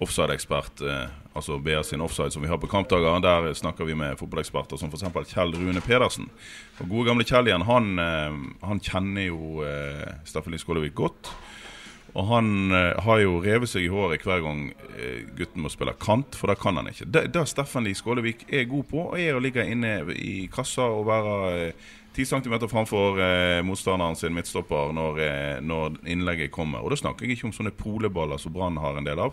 offside-ekspert, 0.00 0.80
eh, 0.88 1.10
altså 1.36 1.58
BR 1.62 1.82
sin 1.84 2.00
offside 2.00 2.32
som 2.32 2.40
vi 2.42 2.48
har 2.48 2.56
på 2.56 2.66
kampdager. 2.70 3.20
Der 3.20 3.52
snakker 3.54 3.84
vi 3.84 3.94
med 3.94 4.16
fotballeksperter 4.16 4.78
som 4.80 4.88
f.eks. 4.88 5.34
Kjell 5.34 5.52
Rune 5.52 5.82
Pedersen. 5.84 6.30
Og 6.80 6.88
Gode 6.88 7.10
gamle 7.10 7.26
Kjell 7.28 7.50
igjen, 7.50 7.66
han, 7.68 7.92
eh, 8.00 8.40
han 8.66 8.80
kjenner 8.80 9.28
jo 9.28 9.62
eh, 9.68 10.14
Steffen 10.24 10.54
Lie 10.56 10.62
Skålevik 10.64 10.94
godt. 10.96 11.28
Og 12.12 12.28
han 12.28 12.74
eh, 12.76 12.98
har 13.06 13.22
jo 13.22 13.38
revet 13.40 13.70
seg 13.70 13.86
i 13.86 13.92
håret 13.92 14.24
hver 14.26 14.42
gang 14.44 14.66
eh, 14.98 15.22
gutten 15.38 15.64
må 15.64 15.70
spille 15.72 15.94
kant, 16.02 16.36
for 16.36 16.52
det 16.52 16.58
kan 16.60 16.76
han 16.76 16.90
ikke. 16.90 17.08
Det, 17.08 17.24
det 17.32 17.46
Steffen 17.48 17.86
Lie 17.86 17.96
Skålevik 17.96 18.44
er 18.52 18.68
god 18.68 18.84
på, 18.90 19.06
og 19.06 19.18
er 19.20 19.38
å 19.38 19.42
ligge 19.42 19.64
inne 19.64 19.96
i 20.12 20.44
kassa 20.52 20.90
og 20.92 21.06
være 21.08 21.36
eh, 21.70 21.90
10 22.12 22.24
cm 22.28 22.68
framfor 22.68 23.20
eh, 23.24 23.62
motstanderen 23.64 24.16
sin 24.16 24.34
midtstopper 24.36 24.92
når, 24.92 25.20
eh, 25.24 25.58
når 25.64 25.96
innlegget 26.04 26.52
kommer. 26.52 26.84
Og 26.84 26.92
da 26.92 27.00
snakker 27.00 27.24
jeg 27.24 27.38
ikke 27.38 27.48
om 27.48 27.54
sånne 27.56 27.72
poleballer 27.72 28.40
som 28.40 28.52
Brann 28.52 28.76
har 28.82 28.98
en 29.00 29.08
del 29.08 29.22
av. 29.30 29.32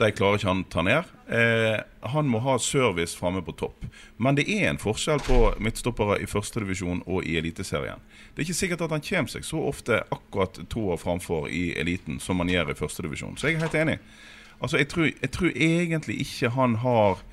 De 0.00 0.08
klarer 0.16 0.38
ikke 0.40 0.48
han 0.48 0.62
ta 0.72 0.82
ned. 0.86 1.08
Eh, 1.28 1.76
han 2.08 2.28
må 2.32 2.40
ha 2.40 2.54
service 2.58 3.18
framme 3.18 3.42
på 3.44 3.52
topp. 3.60 3.84
Men 4.16 4.38
det 4.38 4.46
er 4.48 4.70
en 4.70 4.80
forskjell 4.80 5.20
på 5.26 5.40
midtstoppere 5.60 6.16
i 6.22 6.28
førstedivisjon 6.30 7.02
og 7.04 7.28
i 7.28 7.36
Eliteserien. 7.36 8.00
Det 8.32 8.40
er 8.40 8.48
ikke 8.48 8.60
sikkert 8.62 8.86
at 8.86 8.94
han 8.96 9.04
kommer 9.04 9.32
seg 9.34 9.44
så 9.44 9.60
ofte 9.68 10.00
akkurat 10.08 10.62
to 10.72 10.86
år 10.94 11.00
framfor 11.02 11.50
i 11.52 11.74
eliten 11.80 12.20
som 12.24 12.40
han 12.40 12.48
gjør 12.48 12.72
i 12.72 12.78
førstedivisjon. 12.78 13.36
Så 13.36 13.50
jeg 13.50 13.58
er 13.58 13.66
helt 13.66 13.76
enig. 13.76 13.98
Altså, 14.60 14.80
jeg 14.80 14.88
tror, 14.88 15.10
jeg 15.10 15.30
tror 15.36 15.52
egentlig 15.54 16.20
ikke 16.24 16.54
han 16.56 16.80
har 16.84 17.24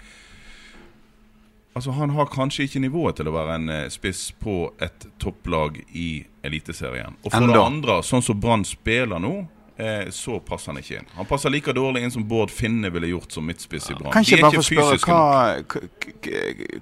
Altså 1.78 1.92
Han 1.92 2.10
har 2.10 2.26
kanskje 2.26 2.64
ikke 2.66 2.80
nivået 2.82 3.20
til 3.20 3.28
å 3.30 3.36
være 3.36 3.56
en 3.60 3.70
eh, 3.70 3.90
spiss 3.94 4.32
på 4.42 4.72
et 4.82 5.04
topplag 5.22 5.76
i 5.94 6.26
Eliteserien. 6.42 7.14
Og 7.22 7.30
for 7.30 7.38
Enda. 7.46 7.54
det 7.54 7.62
andre, 7.62 7.98
sånn 8.02 8.24
som 8.26 8.40
Brann 8.42 8.66
spiller 8.66 9.22
nå, 9.22 9.44
eh, 9.78 10.10
så 10.14 10.40
passer 10.44 10.72
han 10.74 10.82
ikke 10.82 11.00
inn. 11.00 11.08
Han 11.16 11.28
passer 11.30 11.54
like 11.54 11.74
dårlig 11.74 12.04
inn 12.04 12.14
som 12.14 12.26
Bård 12.28 12.52
Finne 12.54 12.90
ville 12.94 13.10
gjort 13.12 13.32
som 13.36 13.46
midtspiss 13.48 13.92
i 13.92 13.98
Brann. 13.98 14.12
Kan 14.14 14.26
ikke 14.26 14.42
bare 14.44 14.62
få 14.62 14.66
spørre, 14.68 14.98
hva, 15.06 15.82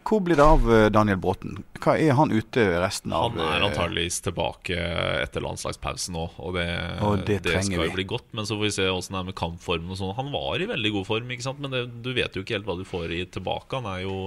hvor 0.05 0.21
blir 0.25 0.39
det 0.39 0.45
av 0.45 0.67
eh, 0.71 0.85
Daniel 0.93 1.19
Bråten? 1.21 1.57
Hva 1.83 1.97
Er 1.99 2.15
han 2.17 2.31
ute 2.31 2.63
resten 2.81 3.13
av 3.13 3.31
Han 3.31 3.41
er 3.43 3.59
eh, 3.59 3.65
antageligvis 3.69 4.21
tilbake 4.25 4.77
etter 5.21 5.43
landslagspausen 5.43 6.15
nå, 6.15 6.27
og 6.39 6.55
det, 6.57 6.67
Og 7.05 7.25
det 7.27 7.41
det 7.45 7.57
skal 7.65 7.87
jo 7.89 7.95
bli 7.97 8.07
godt. 8.09 8.27
Men 8.35 8.47
så 8.47 8.57
får 8.57 8.67
vi 8.67 8.73
se 8.79 8.87
åssen 8.91 9.17
det 9.17 9.21
er 9.23 9.29
med 9.31 9.37
kampformen 9.39 9.91
og 9.93 9.99
sånn. 9.99 10.15
Han 10.17 10.31
var 10.33 10.61
i 10.63 10.69
veldig 10.71 10.93
god 10.99 11.09
form, 11.11 11.35
ikke 11.35 11.47
sant? 11.49 11.61
men 11.63 11.73
det, 11.75 11.83
du 12.05 12.11
vet 12.15 12.35
jo 12.35 12.45
ikke 12.45 12.57
helt 12.59 12.69
hva 12.69 12.77
du 12.79 12.85
får 12.87 13.11
i 13.15 13.21
tilbake. 13.35 13.75
Han 13.81 13.91
er 13.91 14.05
jo 14.05 14.17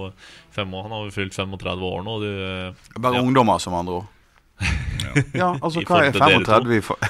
fem 0.55 0.71
år, 0.73 0.87
han 0.87 0.95
har 0.97 1.09
jo 1.09 1.15
fylt 1.15 1.35
35 1.37 1.83
år 1.89 2.05
nå. 2.07 2.19
Du, 2.23 2.31
Bare 2.99 3.19
Ja. 3.19 3.25
ungdommer, 3.25 3.59
som 3.59 3.73
andre 3.73 4.01
ord. 4.01 4.15
Ja, 5.33 5.55
altså 5.61 5.81
hva 5.87 6.03
er 6.05 6.11
forhold 6.13 6.45
til 6.45 6.53
dere 6.53 6.53
35 6.69 6.75
i 6.75 6.81
for... 6.85 6.97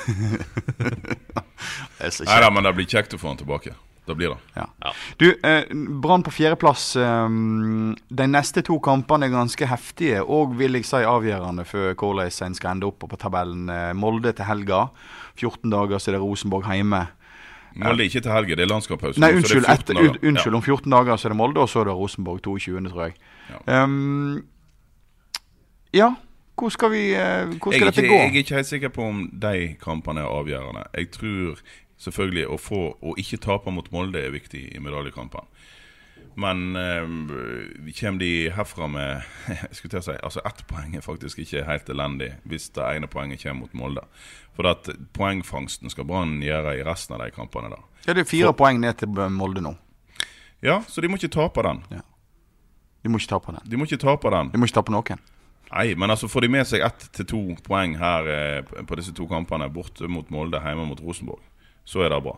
Nei 2.00 2.40
da, 2.40 2.48
men 2.54 2.64
det 2.64 2.72
blir 2.78 2.88
kjekt 2.90 3.14
å 3.16 3.20
få 3.20 3.28
han 3.34 3.40
tilbake. 3.42 3.74
Det 4.10 4.16
blir 4.18 4.30
det. 4.32 4.38
Ja. 4.56 4.64
Ja. 4.82 4.92
Du, 5.22 5.26
eh, 5.46 5.68
Brann 6.02 6.24
på 6.26 6.32
fjerdeplass. 6.34 6.96
Eh, 6.98 7.28
de 8.22 8.26
neste 8.32 8.64
to 8.66 8.80
kampene 8.82 9.28
er 9.28 9.34
ganske 9.36 9.68
heftige 9.70 10.24
og 10.24 10.56
vil 10.58 10.74
jeg 10.80 10.86
si 10.90 11.04
avgjørende 11.06 11.66
for 11.70 11.94
hvordan 11.94 12.32
en 12.48 12.56
skal 12.58 12.72
ende 12.74 12.88
opp 12.90 13.04
på 13.06 13.20
tabellen. 13.22 13.68
Eh, 13.70 13.92
Molde 13.94 14.32
til 14.34 14.46
helga. 14.50 14.88
14 15.38 15.70
dager 15.70 15.98
så 16.02 16.10
er 16.10 16.14
det 16.18 16.24
Rosenborg 16.24 16.66
hjemme. 16.72 17.04
Molde 17.80 18.04
ikke 18.10 18.24
til 18.26 18.34
helga, 18.34 18.54
det 18.58 18.64
er 18.66 18.72
landskapspause. 18.72 19.22
Nei, 19.22 19.30
nå, 19.36 19.44
så 19.44 19.48
det 19.60 19.62
unnskyld. 19.62 19.70
er 19.70 19.78
14 19.78 20.00
etter- 20.00 20.26
unnskyld 20.32 20.56
Om 20.58 20.64
14 20.66 20.90
dager 20.96 21.14
så 21.22 21.26
er 21.30 21.34
det 21.36 21.40
Molde, 21.44 21.60
og 21.62 21.70
så 21.70 21.78
er 21.84 21.86
det 21.92 21.96
Rosenborg 22.00 22.42
22., 22.42 22.82
tror 22.90 23.04
jeg. 23.06 23.14
Ja. 23.52 23.60
Um, 23.84 24.42
ja, 25.94 26.10
hvor 26.60 26.72
skal 26.76 26.92
vi 26.94 27.04
eh, 27.16 27.48
Hvor 27.58 27.74
skal 27.74 27.90
dette 27.90 28.04
ikke, 28.04 28.12
gå? 28.14 28.18
jeg 28.20 28.32
er 28.34 28.44
ikke 28.44 28.56
helt 28.60 28.68
sikker 28.70 28.92
på 28.96 29.06
om 29.10 29.22
de 29.32 29.76
kampene 29.82 30.22
er 30.26 30.32
avgjørende. 30.40 30.86
Jeg 30.98 31.12
tror 31.16 31.62
selvfølgelig 32.00 32.48
å 32.48 32.58
få 32.62 32.82
å 33.02 33.16
ikke 33.20 33.40
tape 33.44 33.72
mot 33.76 33.90
Molde 33.92 34.22
er 34.26 34.32
viktig 34.36 34.66
i 34.76 34.80
medaljekampene. 34.84 35.48
Men 36.40 36.76
eh, 36.80 37.04
kommer 38.00 38.20
de 38.22 38.32
herfra 38.56 38.88
med 38.88 39.24
jeg 39.50 39.76
skulle 39.76 39.92
til 39.96 40.00
å 40.00 40.06
si, 40.06 40.16
altså 40.24 40.44
Ett 40.48 40.62
poeng 40.70 40.94
er 40.96 41.04
faktisk 41.04 41.42
ikke 41.44 41.66
helt 41.68 41.90
elendig 41.92 42.30
hvis 42.48 42.70
det 42.76 42.86
ene 42.96 43.10
poenget 43.12 43.42
kommer 43.44 43.66
mot 43.66 43.74
Molde. 43.82 44.06
For 44.56 44.68
at 44.70 44.88
poengfangsten 45.16 45.92
skal 45.92 46.08
Brann 46.08 46.38
gjøre 46.44 46.78
i 46.80 46.86
resten 46.88 47.16
av 47.18 47.24
de 47.26 47.32
kampene. 47.36 47.72
da 47.74 47.82
Ja, 48.08 48.14
Det 48.14 48.24
er 48.26 48.30
fire 48.30 48.54
poeng 48.54 48.80
ned 48.80 49.00
til 49.02 49.10
Molde 49.10 49.64
nå. 49.64 49.76
Ja, 50.64 50.82
så 50.88 51.02
de 51.02 51.08
må 51.08 51.16
ikke 51.20 51.32
tape 51.32 51.64
den. 51.64 51.84
De 53.04 53.10
må 53.12 53.20
ikke 53.20 53.32
tape 53.32 53.54
den. 53.56 53.64
De 53.72 53.78
må 53.80 53.88
ikke 53.88 54.02
tape 54.02 54.32
den. 54.34 54.50
De 54.52 54.60
må 54.60 54.68
ikke 54.68 54.80
tape 54.82 54.92
noen. 54.92 55.22
Nei, 55.70 55.94
men 55.96 56.10
altså 56.10 56.30
får 56.32 56.46
de 56.46 56.52
med 56.58 56.68
seg 56.68 56.84
ett 56.86 57.10
til 57.14 57.28
to 57.30 57.42
poeng 57.66 57.96
her 58.00 58.30
eh, 58.34 58.84
på 58.86 58.98
disse 58.98 59.14
to 59.16 59.28
kampene, 59.30 59.70
borte 59.74 60.10
mot 60.10 60.30
Molde, 60.34 60.62
hjemme 60.64 60.88
mot 60.90 61.02
Rosenborg, 61.04 61.44
så 61.86 62.06
er 62.06 62.14
det 62.14 62.24
bra. 62.26 62.38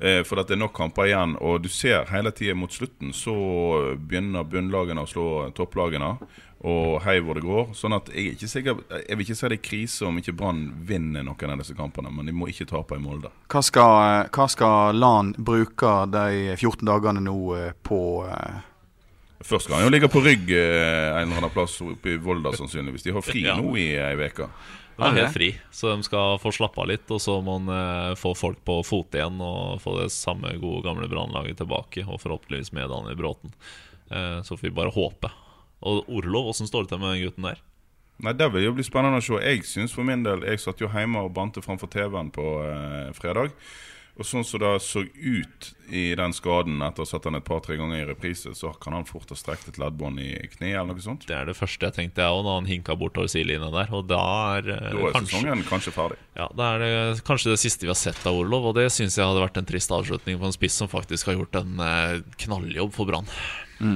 Eh, 0.00 0.22
for 0.24 0.38
det 0.38 0.54
er 0.54 0.60
nok 0.60 0.74
kamper 0.76 1.08
igjen, 1.08 1.36
og 1.40 1.62
du 1.64 1.68
ser 1.72 2.06
hele 2.12 2.30
tida 2.36 2.54
mot 2.58 2.72
slutten 2.72 3.14
så 3.16 3.34
begynner 3.98 4.46
bunnlagene 4.46 5.02
å 5.02 5.08
slå 5.08 5.26
topplagene, 5.56 6.12
og 6.68 6.98
hei 7.04 7.18
hvor 7.22 7.38
det 7.38 7.46
går. 7.46 7.72
Sånn 7.78 7.94
at 7.96 8.10
jeg 8.10 8.32
er 8.32 8.34
ikke 8.34 8.50
sikker 8.50 8.80
Jeg 8.90 9.14
vil 9.14 9.24
ikke 9.24 9.36
si 9.38 9.50
det 9.52 9.58
er 9.60 9.68
krise 9.68 10.06
om 10.08 10.16
ikke 10.18 10.34
Brann 10.34 10.64
vinner 10.88 11.22
noen 11.22 11.52
av 11.54 11.60
disse 11.62 11.76
kampene, 11.78 12.10
men 12.10 12.26
de 12.26 12.34
må 12.34 12.50
ikke 12.50 12.66
tape 12.68 12.98
i 12.98 13.02
Molde. 13.02 13.30
Hva 13.46 13.62
skal, 13.62 14.26
hva 14.34 14.48
skal 14.50 14.98
LAN 14.98 15.36
bruke 15.38 15.94
de 16.10 16.56
14 16.56 16.82
dagene 16.88 17.22
nå 17.24 17.38
eh, 17.56 17.70
på 17.86 18.00
eh, 18.26 18.58
Først 19.44 19.68
skal 19.68 19.78
han 19.78 19.86
jo 19.86 19.92
ligge 19.94 20.08
på 20.10 20.20
rygg 20.24 20.50
eh, 20.50 21.12
en 21.20 21.28
eller 21.28 21.38
annen 21.44 21.52
plass 21.54 21.76
oppe 21.84 22.10
i 22.10 22.18
Volda, 22.18 22.50
sannsynligvis. 22.58 23.04
De 23.06 23.12
har 23.14 23.22
fri 23.22 23.44
Ja. 23.46 23.54
nå 23.56 23.76
i 23.78 23.92
ei 23.94 24.14
uke. 24.18 24.48
De 24.98 25.06
er 25.06 25.14
helt 25.14 25.30
fri, 25.36 25.52
så 25.70 25.92
de 25.94 26.02
skal 26.02 26.40
få 26.42 26.50
slappe 26.50 26.80
av 26.82 26.88
litt. 26.90 27.06
Og 27.14 27.20
så 27.22 27.36
må 27.44 27.60
de 27.62 27.70
eh, 27.76 28.14
få 28.18 28.32
folk 28.34 28.58
på 28.66 28.80
fot 28.84 29.14
igjen 29.14 29.38
og 29.40 29.78
få 29.80 29.94
det 30.00 30.08
samme 30.10 30.50
gode, 30.58 30.82
gamle 30.88 31.06
brannlaget 31.08 31.60
tilbake. 31.62 32.02
Og 32.08 32.18
forhåpentligvis 32.18 32.72
med 32.74 32.90
Daniel 32.90 33.14
Bråten. 33.20 33.54
Eh, 34.10 34.42
Så 34.42 34.56
får 34.58 34.62
vi 34.66 34.74
bare 34.74 34.90
håpe. 34.90 35.30
Og 35.86 36.02
Orlov, 36.10 36.48
åssen 36.50 36.66
står 36.66 36.82
det 36.82 36.88
til 36.96 36.98
med 36.98 37.14
den 37.14 37.28
gutten 37.28 37.44
der? 37.52 37.58
Nei, 38.18 38.32
Det 38.32 38.50
vil 38.52 38.64
jo 38.64 38.72
bli 38.74 38.82
spennende 38.82 39.20
å 39.20 39.22
se. 39.22 39.38
Jeg 39.38 39.62
synes 39.62 39.92
for 39.94 40.02
min 40.02 40.24
del 40.24 40.40
Jeg 40.42 40.58
satt 40.58 40.80
jo 40.82 40.88
hjemme 40.90 41.22
og 41.22 41.32
bante 41.32 41.62
framfor 41.62 41.86
TV-en 41.88 42.32
på 42.34 42.42
eh, 42.66 43.12
fredag. 43.14 43.52
Og 44.18 44.26
sånn 44.26 44.42
som 44.42 44.58
det 44.58 44.70
så 44.82 45.04
ut 45.06 45.66
i 45.94 46.08
den 46.18 46.32
skaden 46.34 46.80
etter 46.82 47.04
å 47.04 47.06
ha 47.06 47.08
sett 47.08 47.24
han 47.28 47.38
et 47.38 47.44
par-tre 47.46 47.76
ganger 47.78 48.00
i 48.00 48.06
reprise, 48.08 48.50
så 48.58 48.72
kan 48.82 48.96
han 48.96 49.04
fort 49.06 49.30
ha 49.30 49.36
strekt 49.38 49.68
et 49.70 49.78
leddbånd 49.78 50.18
i 50.18 50.32
kneet 50.56 50.74
eller 50.80 50.90
noe 50.96 51.04
sånt. 51.04 51.22
Det 51.30 51.36
er 51.36 51.46
det 51.46 51.54
første 51.56 51.86
jeg 51.86 51.94
tenkte 51.94 52.24
jeg 52.24 52.34
òg, 52.34 52.42
da 52.48 52.56
han 52.56 52.66
hinka 52.66 52.96
bortover 52.98 53.30
sidelinja 53.30 53.70
der. 53.70 53.92
Og 53.94 54.08
da 54.10 54.18
er, 54.58 54.68
eh, 54.74 54.90
Da 54.90 55.04
er 55.06 55.14
kanskje, 55.14 55.30
sesongen 55.38 55.62
kanskje 55.68 55.92
ferdig. 55.94 56.18
ja, 56.36 56.48
da 56.58 56.72
er 56.74 56.78
det 56.82 57.22
kanskje 57.24 57.54
det 57.54 57.60
siste 57.62 57.86
vi 57.86 57.92
har 57.94 58.00
sett 58.00 58.26
av 58.26 58.34
Orlov. 58.34 58.66
Og 58.72 58.74
det 58.74 58.88
syns 58.90 59.14
jeg 59.16 59.24
hadde 59.24 59.44
vært 59.46 59.56
en 59.62 59.70
trist 59.70 59.94
avslutning 59.94 60.38
på 60.42 60.50
en 60.50 60.56
spiss 60.58 60.74
som 60.82 60.88
faktisk 60.90 61.26
har 61.30 61.38
gjort 61.38 61.54
en 61.62 61.78
eh, 61.80 62.20
knalljobb 62.42 62.92
for 62.92 63.06
Brann. 63.06 63.30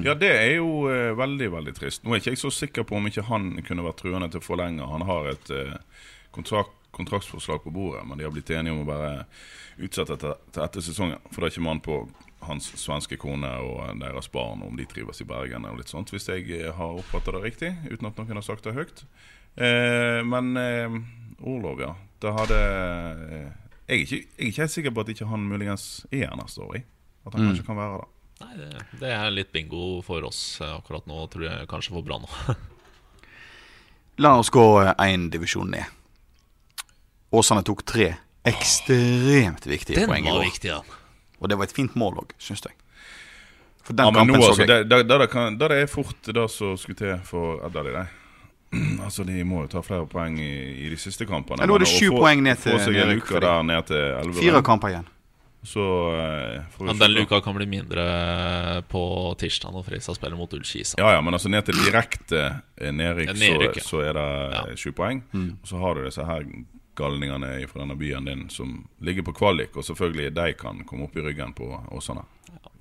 Ja, 0.07 0.14
det 0.14 0.31
er 0.31 0.52
jo 0.61 0.87
eh, 0.87 1.11
veldig, 1.19 1.50
veldig 1.50 1.75
trist. 1.75 2.05
Nå 2.07 2.14
er 2.14 2.21
ikke 2.23 2.37
jeg 2.37 2.38
så 2.38 2.52
sikker 2.55 2.85
på 2.87 2.95
om 3.00 3.11
ikke 3.11 3.26
han 3.26 3.57
kunne 3.67 3.83
vært 3.83 3.99
truende 4.05 4.31
til 4.31 4.38
å 4.38 4.47
forlenge. 4.47 4.87
Han 4.87 5.02
har 5.09 5.26
et 5.33 5.50
eh, 5.50 5.75
kontrakt, 6.31 6.71
kontraktsforslag 6.92 7.62
på 7.64 7.72
bordet, 7.75 8.04
men 8.08 8.20
de 8.20 8.26
har 8.26 8.34
blitt 8.34 8.50
enige 8.52 8.75
om 8.75 8.82
å 8.84 8.88
bare 8.88 9.25
utsette 9.82 10.18
til, 10.20 10.37
til 10.52 10.64
etter 10.64 10.84
sesongen. 10.84 11.22
For 11.30 11.40
det 11.40 11.49
er 11.49 11.54
ikke 11.54 11.66
mann 11.66 11.82
på 11.84 12.02
hans 12.46 12.72
svenske 12.78 13.16
kone 13.20 13.50
og 13.62 14.00
deres 14.00 14.28
barn 14.32 14.64
om 14.66 14.76
de 14.76 14.87
trives 14.90 15.22
i 15.22 15.26
Bergen 15.28 15.66
og 15.68 15.78
litt 15.78 15.92
sånt, 15.92 16.11
hvis 16.12 16.28
jeg 16.28 16.49
eh, 16.56 16.72
har 16.75 16.99
oppfattet 16.99 17.37
det 17.37 17.42
riktig, 17.44 17.72
uten 17.88 18.11
at 18.11 18.18
noen 18.18 18.40
har 18.40 18.46
sagt 18.46 18.66
det 18.66 18.76
høyt. 18.76 19.04
Eh, 19.56 20.20
men 20.26 20.56
eh, 20.58 20.96
Orlov, 21.42 21.82
ja. 21.82 21.92
Det 22.22 22.32
hadde 22.34 22.58
eh, 22.58 23.52
jeg, 23.87 23.94
er 23.94 24.02
ikke, 24.02 24.16
jeg 24.16 24.42
er 24.42 24.50
ikke 24.50 24.64
helt 24.64 24.75
sikker 24.76 24.94
på 24.94 25.04
at 25.04 25.14
ikke 25.14 25.30
han 25.30 25.46
muligens 25.50 25.87
er 26.11 26.26
her 26.26 26.37
neste 26.38 26.66
år. 26.66 26.82
At 27.26 27.37
han 27.37 27.49
kanskje 27.49 27.66
kan 27.66 27.78
være 27.78 28.02
det. 28.02 28.11
Nei, 28.42 28.52
det, 28.58 28.84
det 28.99 29.11
er 29.14 29.30
litt 29.30 29.50
bingo 29.54 29.87
for 30.06 30.25
oss 30.26 30.42
eh, 30.62 30.75
akkurat 30.75 31.06
nå, 31.11 31.25
tror 31.30 31.46
jeg 31.46 31.70
kanskje 31.70 31.94
for 31.94 32.06
Brann 32.06 32.26
òg. 32.26 32.54
La 34.22 34.34
oss 34.38 34.50
gå 34.52 34.66
én 35.00 35.30
divisjon 35.32 35.70
ned. 35.72 36.01
Åsane 37.33 37.62
tok 37.65 37.85
tre 37.89 38.11
ekstremt 38.45 39.67
viktige 39.67 40.01
Den 40.03 40.11
poeng 40.11 40.27
i 40.27 40.31
var 40.31 40.41
går. 40.43 40.49
viktig, 40.51 40.71
ja. 40.73 40.81
Og 41.41 41.49
det 41.51 41.59
var 41.59 41.65
et 41.69 41.75
fint 41.77 41.95
mål 41.99 42.23
òg, 42.23 42.35
syns 42.43 42.62
jeg. 42.67 42.75
For 43.83 43.97
den 43.99 44.07
Ja, 44.07 44.12
kampen 44.15 44.35
nå, 44.37 44.43
så 44.43 44.49
altså, 44.53 44.62
jeg. 44.62 44.69
det, 44.69 44.89
det, 44.91 44.99
det, 45.09 45.19
det, 45.33 45.47
det 45.59 45.71
er 45.83 45.87
fort 45.91 46.29
det 46.35 46.51
som 46.51 46.77
skulle 46.79 46.99
til 46.99 47.17
for 47.27 47.65
Edda 47.67 47.83
de 47.83 47.95
deg. 47.97 48.19
Altså, 49.05 49.25
De 49.29 49.43
må 49.45 49.65
jo 49.65 49.73
ta 49.75 49.83
flere 49.85 50.07
poeng 50.09 50.39
i, 50.41 50.53
i 50.87 50.93
de 50.93 50.97
siste 51.01 51.27
kampene. 51.29 51.61
Ja, 51.65 51.69
nå 51.69 51.77
er 51.77 51.83
det 51.85 51.91
sju 51.91 52.12
poeng 52.15 52.45
ned 52.45 52.62
til 52.62 52.79
nedrykk 52.79 53.35
der 53.43 54.33
Fire 54.39 54.62
kamper 54.65 54.95
igjen. 54.95 55.09
Så 55.62 55.79
eh, 56.19 56.62
får 56.75 56.81
vi 56.83 56.89
Men 56.89 56.99
den 56.99 57.12
luka 57.15 57.39
kan 57.41 57.55
bli 57.55 57.67
mindre 57.71 58.83
på 58.91 59.03
tirsdag 59.39 59.71
når 59.71 59.85
Fredrikstad 59.87 60.17
spiller 60.19 60.37
mot 60.41 60.55
Ullkisa. 60.57 60.99
Ja, 60.99 61.12
ja, 61.15 61.21
men 61.23 61.37
altså 61.37 61.53
ned 61.53 61.62
til 61.69 61.79
direkte 61.85 62.41
eh, 62.81 62.91
nedrykk, 62.91 63.37
så, 63.39 63.85
så 63.87 64.01
er 64.09 64.19
det 64.19 64.27
Ja. 64.57 64.93
poeng. 64.97 65.23
Mm. 65.31 65.53
Og 65.62 65.69
så 65.71 65.79
har 65.79 65.95
du 65.95 66.03
disse 66.09 66.25
her 66.27 66.43
galningene 66.94 67.66
fra 67.70 67.80
denne 67.80 67.96
byen 67.96 68.26
din 68.28 68.49
som 68.52 68.82
ligger 69.00 69.25
på 69.26 69.32
kvalik, 69.32 69.76
og 69.76 69.84
selvfølgelig 69.84 70.34
de 70.37 70.52
kan 70.58 70.82
komme 70.88 71.08
opp 71.08 71.16
i 71.16 71.25
ryggen 71.25 71.54
på 71.56 71.68
Åsane. 71.90 72.25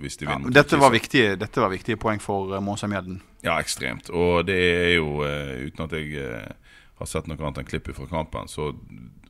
Hvis 0.02 0.18
de 0.18 0.28
vinner. 0.28 0.52
dette, 0.52 0.78
var 0.78 0.92
viktige, 0.92 1.36
dette 1.40 1.62
var 1.62 1.72
viktige 1.72 2.00
poeng 2.02 2.20
for 2.22 2.60
Månsheim 2.64 2.96
Gjedden. 2.96 3.22
Ja, 3.46 3.60
ekstremt. 3.62 4.10
Og 4.10 4.46
det 4.50 4.58
er 4.58 4.94
jo, 4.98 5.22
eh, 5.26 5.68
uten 5.68 5.86
at 5.86 5.94
jeg 5.96 6.16
eh, 6.18 6.78
har 7.00 7.10
sett 7.10 7.30
noe 7.30 7.40
annet 7.40 7.62
enn 7.62 7.70
klipp 7.70 7.90
fra 7.96 8.08
kampen, 8.10 8.50
så 8.52 8.74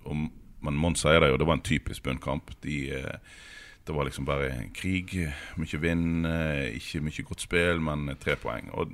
om, 0.04 0.30
Men 0.62 0.76
Mons 0.78 1.02
sier 1.02 1.18
det 1.20 1.32
jo, 1.32 1.38
det 1.42 1.46
var 1.50 1.58
en 1.58 1.66
typisk 1.66 2.04
bunnkamp. 2.06 2.52
De, 2.62 2.76
eh, 2.94 3.16
det 3.86 3.94
var 3.94 4.06
liksom 4.06 4.26
bare 4.26 4.70
krig, 4.78 5.14
mye 5.58 5.78
vind, 5.82 6.26
eh, 6.28 6.76
ikke 6.78 7.02
mye 7.02 7.24
godt 7.26 7.46
spill, 7.48 7.80
men 7.82 8.12
tre 8.22 8.36
poeng. 8.38 8.70
Og 8.78 8.92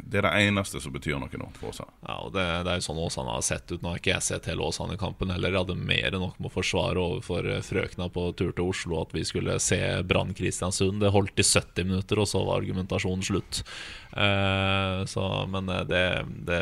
det 0.00 0.20
er 0.20 0.26
det 0.26 0.32
eneste 0.46 0.80
som 0.80 0.94
betyr 0.94 1.18
noe 1.20 1.40
nå 1.40 1.50
for 1.58 1.70
oss. 1.70 1.82
her. 1.82 1.90
Ja, 2.06 2.16
og 2.24 2.32
det, 2.32 2.46
det 2.64 2.72
er 2.72 2.80
jo 2.80 2.86
sånn 2.88 3.02
Åsane 3.04 3.34
har 3.36 3.44
sett 3.44 3.68
ut. 3.68 3.82
Nå 3.82 3.92
har 3.92 4.00
ikke 4.00 4.14
jeg 4.14 4.26
sett 4.30 4.48
hele 4.48 4.64
Åsane-kampen 4.64 5.34
heller. 5.34 5.52
Jeg 5.52 5.64
hadde 5.66 5.76
mer 5.92 6.08
enn 6.08 6.24
nok 6.24 6.40
med 6.40 6.48
å 6.48 6.54
forsvare 6.54 7.04
overfor 7.04 7.50
eh, 7.52 7.62
frøkna 7.64 8.08
på 8.14 8.26
tur 8.38 8.54
til 8.56 8.72
Oslo 8.72 9.02
at 9.02 9.12
vi 9.16 9.26
skulle 9.28 9.58
se 9.60 9.80
Brann 10.08 10.32
Kristiansund. 10.36 11.02
Det 11.04 11.12
holdt 11.12 11.44
i 11.44 11.46
70 11.46 11.90
minutter, 11.90 12.22
og 12.24 12.30
så 12.30 12.44
var 12.46 12.62
argumentasjonen 12.62 13.26
slutt. 13.26 13.62
Eh, 14.16 15.04
så, 15.04 15.26
men 15.52 15.68
eh, 15.68 15.84
det, 15.90 16.02
det 16.48 16.60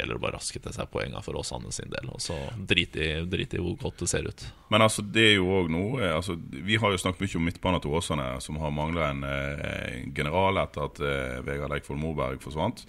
gjelder 0.00 0.18
å 0.18 0.22
bare 0.26 0.38
raske 0.40 0.60
til 0.60 0.74
seg 0.74 0.90
poengene 0.92 1.22
for 1.24 1.38
Åsane 1.38 1.72
sin 1.72 1.94
del. 1.94 2.10
Og 2.10 2.20
så 2.22 2.36
drit 2.58 2.98
i, 2.98 3.08
drit 3.30 3.54
i 3.54 3.62
hvor 3.62 3.78
godt 3.86 4.02
det 4.02 4.10
ser 4.10 4.28
ut. 4.28 4.46
Men 4.72 4.84
altså, 4.84 5.04
det 5.06 5.28
er 5.30 5.36
jo 5.38 5.50
òg 5.54 5.68
noe 5.70 6.08
altså, 6.16 6.34
Vi 6.66 6.78
har 6.80 6.90
jo 6.90 7.00
snakket 7.04 7.24
mye 7.24 7.40
om 7.40 7.48
midtbanen 7.48 7.84
til 7.84 7.94
Åsane, 7.94 8.28
som 8.44 8.58
har 8.62 8.74
mangla 8.74 9.10
en 9.12 9.24
eh, 9.28 10.04
general 10.16 10.60
etter 10.64 10.88
at 10.88 11.00
eh, 11.04 11.40
Vegard 11.46 11.76
Eikvoll 11.76 12.00
Moberg 12.00 12.42
forsvant. 12.42 12.84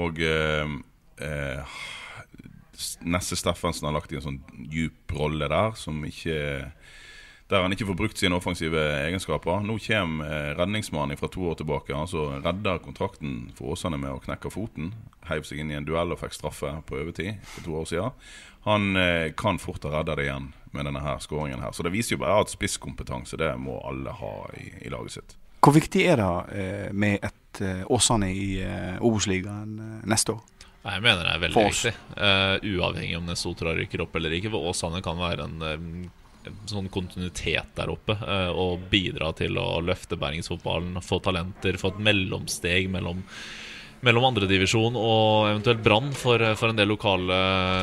Og 0.00 0.20
eh, 0.24 0.76
eh, 1.22 1.78
Nesse 3.04 3.36
Steffensen 3.36 3.88
har 3.88 3.96
lagt 3.96 4.12
i 4.12 4.18
en 4.18 4.24
sånn 4.24 4.40
djup 4.72 5.12
rolle 5.12 5.50
der, 5.52 5.76
som 5.76 6.00
ikke 6.08 6.38
der 7.50 7.64
han 7.64 7.74
ikke 7.74 7.88
får 7.88 7.96
brukt 7.98 8.20
sine 8.20 8.36
offensive 8.38 8.78
egenskaper. 9.08 9.64
Nå 9.66 9.74
kommer 9.82 10.28
eh, 10.30 10.52
redningsmannen 10.58 11.18
fra 11.18 11.28
to 11.28 11.48
år 11.50 11.58
tilbake. 11.58 11.96
Han 11.96 12.44
Redder 12.44 12.78
kontrakten 12.84 13.50
for 13.58 13.74
Åsane 13.74 13.98
med 13.98 14.14
å 14.14 14.22
knekke 14.22 14.52
foten. 14.54 14.92
Heiv 15.26 15.48
seg 15.48 15.62
inn 15.62 15.72
i 15.72 15.78
en 15.78 15.88
duell 15.88 16.14
og 16.14 16.20
fikk 16.22 16.36
straffe 16.38 16.70
på 16.86 17.00
overtid 17.02 17.42
for 17.42 17.66
to 17.66 17.74
år 17.82 17.90
siden. 17.90 18.30
Han 18.68 18.94
eh, 18.96 19.32
kan 19.34 19.58
fort 19.58 19.82
ha 19.88 19.96
redda 19.98 20.14
det 20.14 20.28
igjen 20.28 20.52
med 20.76 20.86
denne 20.86 21.02
her 21.02 21.18
skåringen 21.22 21.62
her. 21.62 21.72
Så 21.72 21.86
det 21.86 21.92
viser 21.94 22.16
jo 22.16 22.22
bare 22.24 22.40
at 22.44 22.52
spisskompetanse 22.52 23.38
det 23.40 23.50
må 23.60 23.80
alle 23.86 24.14
ha 24.14 24.34
i, 24.58 24.70
i 24.86 24.92
laget 24.92 25.18
sitt. 25.18 25.36
Hvor 25.60 25.76
viktig 25.76 26.06
er 26.08 26.16
det 26.20 26.30
eh, 26.56 26.86
med 26.96 27.26
et 27.26 27.60
eh, 27.60 27.82
Åsane 27.92 28.30
i 28.32 28.62
eh, 28.64 28.96
Obos-ligaen 29.04 29.74
neste 30.08 30.38
år? 30.38 30.40
Nei, 30.80 30.94
Jeg 30.94 31.04
mener 31.04 31.26
det 31.26 31.32
er 31.34 31.42
veldig 31.42 31.64
viktig. 31.66 31.90
Uh, 32.16 32.54
uavhengig 32.78 33.18
om 33.18 33.26
Nesotra 33.28 33.74
rykker 33.76 34.00
opp 34.06 34.14
eller 34.16 34.32
ikke. 34.32 34.48
For 34.54 34.70
Åsane 34.70 35.02
kan 35.04 35.20
være 35.20 35.44
en, 35.44 36.06
sånn 36.70 36.88
kontinuitet 36.88 37.74
der 37.76 37.92
oppe. 37.92 38.16
og 38.56 38.86
bidra 38.88 39.28
til 39.36 39.60
å 39.60 39.82
løfte 39.84 40.16
bergensfotballen. 40.16 40.96
Få 41.04 41.18
talenter, 41.20 41.76
få 41.76 41.92
et 41.92 42.00
mellomsteg 42.08 42.88
mellom, 42.88 43.20
mellom 44.06 44.24
andredivisjon 44.30 44.94
og 44.96 45.50
eventuelt 45.50 45.82
Brann 45.84 46.10
for, 46.16 46.40
for 46.56 46.72
en 46.72 46.78
del 46.78 46.88
lokale 46.88 47.36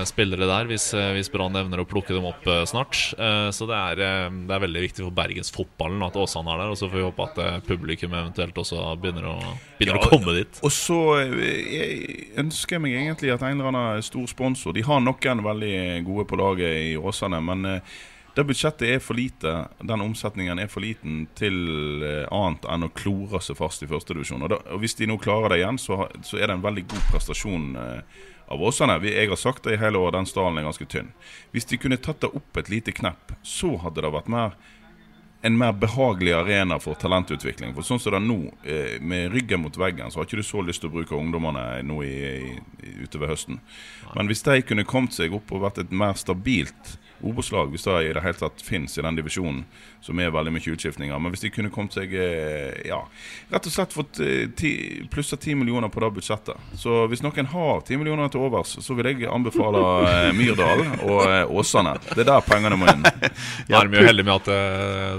spillere 0.10 0.48
der, 0.50 0.70
hvis, 0.70 0.90
eh, 0.98 1.12
hvis 1.18 1.30
Brann 1.34 1.58
evner 1.60 1.84
å 1.84 1.88
plukke 1.90 2.16
dem 2.16 2.26
opp 2.30 2.48
eh, 2.50 2.64
snart. 2.70 2.98
Eh, 3.18 3.50
så 3.54 3.68
det 3.70 3.78
er, 3.78 4.02
eh, 4.08 4.40
det 4.50 4.56
er 4.56 4.64
veldig 4.66 4.84
viktig 4.88 5.06
for 5.06 5.18
bergensfotballen 5.18 6.06
at 6.08 6.18
Åsane 6.18 6.54
er 6.56 6.64
der. 6.64 6.74
Og 6.74 6.80
så 6.80 6.90
får 6.90 6.98
vi 6.98 7.06
håpe 7.06 7.28
at 7.30 7.42
eh, 7.44 7.60
publikum 7.68 8.18
eventuelt 8.18 8.58
også 8.64 8.82
begynner 9.02 9.30
å, 9.30 9.38
begynner 9.78 10.02
Ja, 10.02 10.04
å 10.08 10.12
komme 10.16 10.38
dit. 10.40 10.62
Og 10.66 10.74
så 10.74 11.00
eh, 11.22 11.40
jeg 11.78 12.28
ønsker 12.44 12.78
jeg 12.78 12.86
meg 12.88 12.98
egentlig 13.04 13.34
at 13.36 13.46
en 13.46 13.58
eller 13.60 13.72
annen 13.74 14.06
stor 14.06 14.28
sponsor 14.32 14.76
De 14.78 14.86
har 14.88 15.02
noen 15.04 15.46
veldig 15.46 15.78
gode 16.08 16.28
på 16.30 16.40
laget 16.42 16.82
i 16.90 16.94
Åsane, 16.98 17.42
men 17.46 17.66
eh, 17.78 17.98
det 18.38 18.46
budsjettet 18.46 18.88
er 18.94 19.00
for 19.02 19.18
lite. 19.18 19.54
Den 19.82 20.04
omsetningen 20.06 20.60
er 20.62 20.70
for 20.70 20.86
liten 20.86 21.24
til 21.38 21.58
eh, 22.06 22.24
annet 22.34 22.68
enn 22.70 22.86
å 22.86 22.92
klore 22.94 23.42
seg 23.42 23.58
fast 23.58 23.82
i 23.82 23.90
førstedivisjon. 23.90 24.46
Og, 24.46 24.52
da- 24.54 24.62
og 24.76 24.82
hvis 24.84 24.98
de 25.00 25.10
nå 25.10 25.18
klarer 25.22 25.54
det 25.56 25.62
igjen, 25.64 25.80
så, 25.82 26.04
så 26.22 26.38
er 26.38 26.48
det 26.52 26.58
en 26.60 26.66
veldig 26.66 26.86
god 26.94 27.06
prestasjon 27.12 27.68
eh, 27.82 28.24
av 28.54 28.64
Åsane. 28.70 29.00
Jeg 29.10 29.32
har 29.34 29.42
sagt 29.42 29.66
det 29.66 29.76
i 29.76 29.82
hele 29.82 30.00
år, 30.00 30.14
den 30.16 30.30
stallen 30.30 30.62
er 30.62 30.68
ganske 30.70 30.86
tynn. 30.90 31.10
Hvis 31.56 31.66
de 31.72 31.82
kunne 31.82 31.98
tatt 31.98 32.22
det 32.24 32.30
opp 32.38 32.62
et 32.62 32.70
lite 32.72 32.94
knepp, 32.96 33.34
så 33.44 33.74
hadde 33.84 34.06
det 34.06 34.14
vært 34.14 34.30
mer 34.32 34.58
en 35.46 35.58
mer 35.58 35.74
behagelig 35.78 36.34
arena 36.34 36.80
for 36.82 36.98
talentutvikling. 36.98 37.74
For 37.78 37.86
sånn 37.86 38.00
som 38.02 38.14
det 38.16 38.20
er 38.20 38.26
nå, 38.26 38.38
eh, 38.66 38.96
med 39.02 39.32
ryggen 39.34 39.62
mot 39.62 39.78
veggen, 39.78 40.10
så 40.12 40.20
har 40.20 40.26
ikke 40.30 40.42
du 40.42 40.46
så 40.46 40.62
lyst 40.66 40.82
til 40.82 40.90
å 40.90 40.96
bruke 40.96 41.18
ungdommene 41.18 41.82
nå 41.86 42.00
i, 42.04 42.14
i, 42.26 42.56
i, 42.86 42.94
utover 43.06 43.30
høsten. 43.34 43.60
Men 44.16 44.30
hvis 44.30 44.42
de 44.46 44.62
kunne 44.66 44.86
kommet 44.90 45.14
seg 45.14 45.34
opp 45.38 45.54
og 45.54 45.62
vært 45.68 45.84
et 45.84 45.94
mer 45.94 46.18
stabilt 46.18 46.98
Obos-lag, 47.26 47.72
hvis 47.74 47.88
det 47.88 47.98
i 48.06 48.14
det 48.14 48.24
hele 48.26 48.38
tatt 48.38 48.62
fins 48.66 48.98
i 48.98 49.06
den 49.06 49.18
divisjonen, 49.18 49.64
som 50.02 50.20
er 50.20 50.32
veldig 50.32 50.54
mye 50.56 50.74
utskiftninger 50.74 51.20
Men 51.20 51.34
hvis 51.34 51.44
de 51.46 51.52
kunne 51.54 51.72
kommet 51.74 51.96
seg 51.98 52.14
eh, 52.16 52.78
Ja, 52.88 53.02
rett 53.52 53.68
og 53.68 53.74
slett 53.74 53.96
fått 53.96 54.22
eh, 54.24 54.46
plussa 55.12 55.38
ti 55.40 55.56
millioner 55.58 55.90
på 55.92 56.02
det 56.04 56.12
budsjettet. 56.18 56.70
Så 56.78 57.06
hvis 57.12 57.24
noen 57.26 57.50
har 57.52 57.82
ti 57.88 57.98
millioner 58.00 58.32
til 58.32 58.44
overs, 58.48 58.76
så 58.84 58.96
vil 58.98 59.10
jeg 59.12 59.30
anbefale 59.32 59.82
eh, 60.08 60.30
Myrdal 60.38 60.84
og 61.08 61.56
Åsane. 61.60 61.96
Det 62.12 62.24
er 62.24 62.30
der 62.30 62.46
pengene 62.46 62.78
må 62.80 62.90
inn. 62.92 63.06
Er 63.78 63.86
de 63.88 64.00
jo 64.00 64.06
heldige 64.08 64.26
med 64.26 64.34
at 64.34 64.48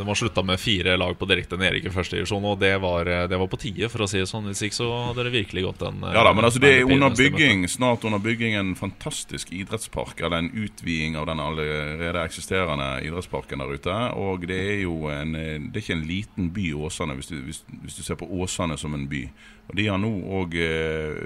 de 0.00 0.04
har 0.06 0.18
slutta 0.18 0.42
med 0.46 0.60
fire 0.60 0.96
lag 0.98 1.14
på 1.18 1.26
direkte 1.28 1.58
nedrykk 1.60 1.88
i 1.88 1.92
første 1.92 2.16
divisjon, 2.16 2.44
og 2.48 2.58
det 2.60 2.72
var, 2.82 3.08
det 3.30 3.38
var 3.38 3.50
på 3.50 3.58
tide, 3.60 3.88
for 3.92 4.02
å 4.04 4.08
si 4.10 4.18
det 4.20 4.28
sånn. 4.30 4.48
Hvis 4.50 4.64
ikke 4.66 4.78
så 4.80 4.88
hadde 5.08 5.26
det 5.28 5.34
virkelig 5.34 5.64
gått 5.68 5.84
en 5.86 6.02
Ja 6.08 6.24
da, 6.26 6.32
men 6.34 6.48
altså 6.48 6.62
det 6.62 6.72
er 6.78 6.88
under 6.88 7.14
bygging, 7.14 7.66
snart 7.70 8.06
under 8.08 8.22
bygging 8.22 8.56
en 8.58 8.74
fantastisk 8.78 9.52
idrettspark, 9.54 10.18
eller 10.20 10.42
en 10.42 10.50
utviding 10.54 11.18
av 11.20 11.28
den 11.30 11.42
allerede 11.44 12.24
eksisterende 12.24 12.90
idrettsparken 13.06 13.62
der 13.62 13.76
ute. 13.78 13.98
Og 14.18 14.48
det 14.48 14.67
er 14.72 14.82
jo 14.82 15.08
en, 15.12 15.34
eh, 15.38 15.56
det 15.58 15.80
er 15.80 15.86
ikke 15.86 15.98
en 15.98 16.08
liten 16.08 16.50
by, 16.54 16.66
Åsane, 16.86 17.16
hvis 17.18 17.30
du, 17.32 17.38
hvis, 17.46 17.62
hvis 17.82 17.98
du 17.98 18.02
ser 18.06 18.18
på 18.20 18.28
Åsane 18.40 18.78
som 18.80 18.94
en 18.94 19.08
by. 19.10 19.24
Og 19.68 19.76
de 19.76 19.84
har 19.90 20.00
nå 20.00 20.10
òg 20.38 20.54
eh, 20.56 21.18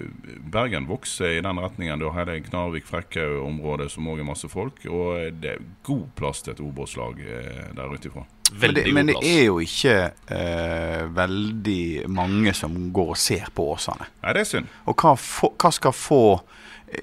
Bergen 0.53 0.89
vokser 0.91 1.37
i 1.37 1.43
den 1.45 1.61
retningen. 1.63 2.01
Du 2.01 2.09
har 2.09 2.25
hele 2.25 2.41
Knarvik-Frekkhaug-området 2.43 3.91
som 3.93 4.09
òg 4.11 4.23
er 4.23 4.27
masse 4.27 4.51
folk. 4.51 4.83
Og 4.91 5.39
det 5.43 5.55
er 5.55 5.67
god 5.87 6.09
plass 6.19 6.43
til 6.43 6.57
et 6.57 6.63
Obos-lag 6.65 7.21
eh, 7.23 7.69
der 7.77 7.93
ute 7.93 8.11
ifra. 8.11 8.27
Men 8.53 8.75
det, 8.75 8.85
men 8.93 9.09
det 9.09 9.17
er 9.25 9.47
jo 9.47 9.61
ikke 9.63 9.95
eh, 10.35 11.05
veldig 11.15 12.11
mange 12.13 12.53
som 12.57 12.75
går 12.93 13.15
og 13.15 13.21
ser 13.21 13.47
på 13.55 13.71
Åsane. 13.73 14.11
Nei, 14.25 14.35
det 14.35 14.43
er 14.43 14.51
synd. 14.51 14.75
Og 14.91 14.99
hva, 14.99 15.15
for, 15.17 15.55
hva 15.57 15.73
skal 15.75 15.97
få 15.97 16.25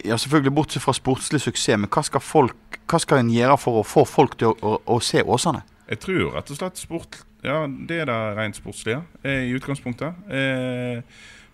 Ja, 0.05 0.19
selvfølgelig 0.21 0.51
bortsett 0.53 0.83
fra 0.83 0.93
sportslig 0.93 1.39
suksess, 1.41 1.79
men 1.79 1.89
hva 1.89 2.03
skal 2.05 2.21
folk 2.21 2.77
Hva 2.85 2.99
skal 3.01 3.23
en 3.23 3.31
gjøre 3.33 3.55
for 3.57 3.79
å 3.79 3.87
få 3.87 4.03
folk 4.05 4.35
til 4.37 4.51
å, 4.51 4.57
å, 4.61 4.75
å 4.85 4.99
se 5.01 5.23
Åsane? 5.23 5.63
Jeg 5.89 6.01
tror 6.03 6.35
rett 6.35 6.51
og 6.53 6.59
slett 6.59 6.79
sport 6.79 7.19
Ja, 7.41 7.63
det 7.65 8.01
er 8.03 8.09
det 8.09 8.17
rent 8.37 8.57
sportslige 8.59 8.99
eh, 9.23 9.47
i 9.47 9.53
utgangspunktet. 9.55 10.25
Eh, 10.27 10.99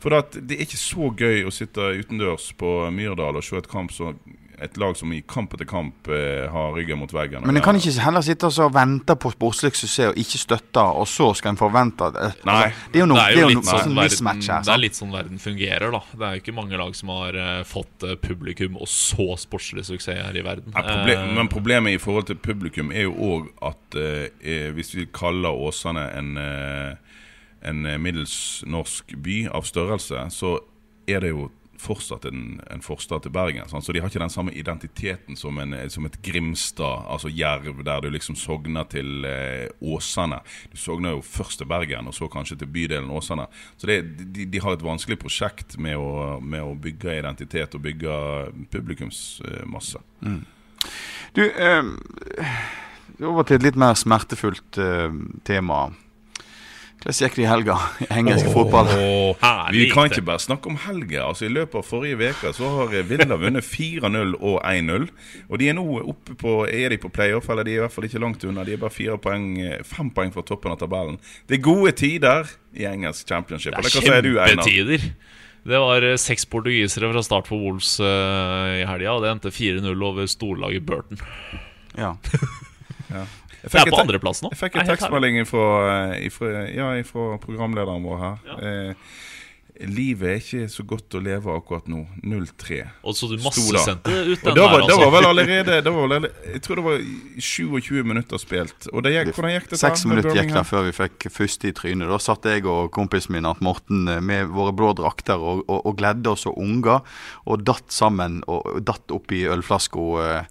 for 0.04 0.18
at 0.18 0.36
det 0.38 0.58
er 0.58 0.66
ikke 0.68 0.82
så 0.82 1.12
gøy 1.18 1.46
å 1.48 1.54
sitte 1.54 1.92
utendørs 2.00 2.52
på 2.60 2.74
Myrdal 2.94 3.40
og 3.40 3.46
se 3.46 3.58
et 3.62 3.72
kamp 3.72 3.94
som 3.96 4.18
et 4.62 4.78
lag 4.80 4.96
som 4.98 5.12
i 5.14 5.22
kamp 5.28 5.54
etter 5.56 5.68
kamp 5.68 6.08
eh, 6.08 6.46
har 6.52 6.74
ryggen 6.76 7.00
mot 7.02 7.12
veggen. 7.14 7.44
Men 7.48 7.60
en 7.60 7.64
kan 7.66 7.76
ikke 7.76 7.92
heller 8.04 8.24
sitte 8.26 8.48
og 8.48 8.74
vente 8.76 9.16
på 9.20 9.32
sportslig 9.34 9.74
suksess 9.74 10.12
og 10.14 10.20
ikke 10.22 10.40
støtte, 10.40 10.84
og 10.96 11.08
så 11.12 11.32
skal 11.38 11.54
en 11.54 11.60
forvente 11.60 12.08
at 12.08 12.20
eh, 12.22 12.38
Nei. 12.48 12.56
altså, 12.70 12.92
Det 12.94 13.00
er 13.00 13.04
jo 13.04 13.10
noe, 13.12 13.20
det 13.20 13.26
er 13.26 13.36
det 13.36 13.42
jo 13.42 13.42
er 13.42 13.44
jo 13.44 13.50
litt 13.52 13.60
noe 13.60 13.72
sånn 13.72 13.84
sånn 13.86 14.00
verden, 14.00 14.30
her. 14.54 14.64
det 14.68 14.74
er 14.76 14.82
litt 14.84 15.00
sånn 15.00 15.16
verden 15.16 15.42
fungerer, 15.44 15.96
da. 15.98 16.02
Det 16.14 16.28
er 16.30 16.38
jo 16.38 16.44
ikke 16.46 16.56
mange 16.62 16.80
lag 16.82 16.96
som 17.00 17.14
har 17.16 17.40
eh, 17.44 17.62
fått 17.68 18.08
eh, 18.08 18.16
publikum 18.22 18.80
og 18.80 18.92
så 18.92 19.28
sportslig 19.42 19.86
suksess 19.90 20.22
her 20.24 20.40
i 20.40 20.46
verden. 20.46 20.72
Ja, 20.76 20.86
problem, 20.88 21.26
Eh, 21.26 21.36
men 21.36 21.52
problemet 21.52 21.96
i 21.96 22.02
forhold 22.02 22.30
til 22.30 22.40
publikum 22.40 22.92
er 22.96 23.10
jo 23.10 23.16
òg 23.28 23.52
at 23.66 24.00
eh, 24.00 24.30
eh, 24.40 24.70
hvis 24.76 24.96
vi 24.96 25.08
kaller 25.14 25.56
Åsane 25.68 26.08
en, 26.16 26.32
eh, 26.40 27.05
en 27.66 27.86
eh, 27.86 28.00
middels 28.02 28.64
norsk 28.70 29.16
by 29.26 29.46
av 29.54 29.68
størrelse, 29.68 30.28
så 30.34 30.58
er 31.10 31.22
det 31.26 31.36
jo 31.36 31.50
fortsatt 31.86 32.26
en, 32.30 32.62
en 32.72 32.82
forstad 32.82 33.26
til 33.26 33.34
Bergen. 33.36 33.68
Sant? 33.70 33.86
Så 33.86 33.94
de 33.94 34.02
har 34.02 34.10
ikke 34.10 34.22
den 34.22 34.34
samme 34.34 34.54
identiteten 34.56 35.38
som, 35.40 35.58
en, 35.62 35.76
som 35.92 36.08
et 36.08 36.18
Grimstad, 36.24 37.06
altså 37.12 37.30
Jerv, 37.30 37.84
der 37.86 38.02
du 38.02 38.10
liksom 38.14 38.38
sogner 38.40 38.88
til 38.92 39.28
eh, 39.28 39.68
Åsane. 39.84 40.40
Du 40.72 40.80
sogner 40.80 41.18
jo 41.18 41.24
først 41.26 41.62
til 41.62 41.70
Bergen, 41.70 42.10
og 42.10 42.16
så 42.18 42.30
kanskje 42.32 42.58
til 42.62 42.72
bydelen 42.72 43.12
Åsane. 43.14 43.48
Så 43.78 43.90
det, 43.92 44.00
de, 44.24 44.48
de 44.50 44.64
har 44.64 44.76
et 44.76 44.86
vanskelig 44.86 45.20
prosjekt 45.22 45.78
med 45.82 46.00
å, 46.00 46.40
med 46.42 46.64
å 46.64 46.74
bygge 46.80 47.20
identitet 47.20 47.76
og 47.76 47.86
bygge 47.86 48.16
publikumsmasse. 48.74 50.02
Du, 51.36 51.44
eh, 51.44 51.94
over 53.26 53.46
til 53.46 53.60
et 53.60 53.70
litt 53.70 53.80
mer 53.80 53.96
smertefullt 54.00 54.80
eh, 54.82 55.22
tema. 55.48 55.88
Hvordan 57.04 57.18
gikk 57.22 57.36
det 57.38 57.44
i 57.44 57.50
helga 57.50 57.76
i 58.02 58.08
engelsk 58.18 58.48
fotball? 58.50 58.88
Oh, 58.98 59.44
Vi 59.70 59.90
kan 59.92 60.10
ikke 60.10 60.24
bare 60.26 60.42
snakke 60.42 60.72
om 60.72 60.78
helga. 60.88 61.28
Altså 61.28 61.46
I 61.46 61.52
løpet 61.54 61.78
av 61.78 61.86
forrige 61.86 62.32
uke 62.32 62.54
så 62.58 62.72
har 62.80 62.96
Villa 63.06 63.38
vunnet 63.38 63.68
4-0 63.68 64.34
og 64.40 64.56
1-0. 64.66 65.06
Og 65.50 65.62
de 65.62 65.70
er 65.70 65.78
nå 65.78 65.86
oppe 66.02 66.38
på 66.40 66.56
Er 66.66 66.90
de 66.96 66.98
på 67.02 67.12
playoff, 67.14 67.52
eller 67.54 67.68
de 67.68 67.76
er 67.76 67.82
i 67.82 67.84
hvert 67.86 67.94
fall 67.94 68.10
ikke 68.10 68.24
langt 68.24 68.48
unna. 68.50 68.66
De 68.66 68.74
er 68.74 68.82
bare 68.82 68.96
fire 68.96 69.20
poeng, 69.22 69.54
fem 69.86 70.10
poeng 70.16 70.34
fra 70.34 70.46
toppen 70.48 70.74
av 70.74 70.82
tabellen. 70.82 71.20
Det 71.46 71.60
er 71.60 71.66
gode 71.68 71.94
tider 72.00 72.50
i 72.74 72.90
engelsk 72.90 73.30
championship. 73.30 73.78
Det 73.78 73.94
er 73.94 74.32
kjempetider. 74.32 75.10
Det 75.66 75.80
var 75.82 76.06
eh, 76.06 76.18
seks 76.22 76.46
portugisere 76.46 77.10
fra 77.10 77.24
start 77.26 77.48
for 77.50 77.58
Wolves 77.58 77.96
uh, 77.98 78.82
i 78.82 78.84
helga, 78.86 79.16
og 79.16 79.24
det 79.24 79.32
endte 79.34 79.54
4-0 79.54 80.04
over 80.10 80.30
storlaget 80.30 80.86
Burton. 80.86 81.22
Ja. 81.98 82.14
Ja. 83.10 83.26
Jeg 83.66 83.74
er 83.74 83.86
fikk 83.86 83.92
på 83.92 83.98
et- 84.00 84.04
andreplass 84.08 84.42
nå. 84.46 84.52
Jeg 84.54 84.62
fikk 84.64 84.80
en 84.82 84.90
tekstmelding 84.94 85.46
fra, 85.50 85.70
ifra, 86.22 86.66
ja, 86.72 86.92
ifra 87.02 87.38
programlederen 87.42 88.04
vår 88.06 88.20
her. 88.22 88.60
Eh, 88.62 88.94
livet 89.92 90.30
er 90.30 90.38
ikke 90.40 90.68
så 90.72 90.84
godt 90.88 91.16
å 91.18 91.20
leve 91.20 91.52
akkurat 91.52 91.88
nå. 91.92 92.06
0-3. 92.24 92.78
Og 93.04 93.16
så 93.18 93.28
du 93.28 93.36
da. 93.36 93.44
massesendte 93.44 94.14
ut 94.32 94.44
den 94.46 94.56
da 94.56 94.68
der, 94.70 94.76
altså. 94.78 94.88
Det 94.88 94.98
var 95.02 95.12
vel 95.18 95.28
allerede 95.28 95.80
det 95.84 95.92
var 95.98 96.08
vel, 96.14 96.28
Jeg 96.54 96.62
tror 96.64 96.80
det 96.80 96.86
var 96.86 97.02
27 97.44 98.04
minutter 98.08 98.38
spilt. 98.40 98.88
Og 98.94 99.04
det 99.04 99.12
gikk, 99.18 99.34
hvordan 99.36 99.56
gikk 99.58 99.68
det? 99.74 99.80
Seks 99.82 100.06
minutter 100.08 100.32
gikk 100.40 100.54
det 100.56 100.64
før 100.70 100.88
vi 100.88 100.96
fikk 100.96 101.28
første 101.30 101.68
i 101.68 101.76
trynet. 101.76 102.08
Da 102.08 102.22
satt 102.24 102.48
jeg 102.48 102.66
og 102.72 102.88
kompisen 102.96 103.36
min 103.36 103.46
Art 103.50 103.60
Morten 103.66 104.08
eh, 104.08 104.22
med 104.24 104.48
våre 104.56 104.72
blå 104.72 104.94
drakter 104.96 105.36
og, 105.44 105.66
og, 105.68 105.84
og 105.92 105.98
gledde 106.00 106.32
oss 106.32 106.46
og 106.48 106.56
unger, 106.58 107.04
og 107.46 107.66
datt 107.68 107.92
sammen 107.92 108.44
og 108.48 108.64
og 108.66 108.82
datt 108.88 109.12
oppi 109.12 109.44
ølflaska 109.52 110.06
eh, 110.24 110.46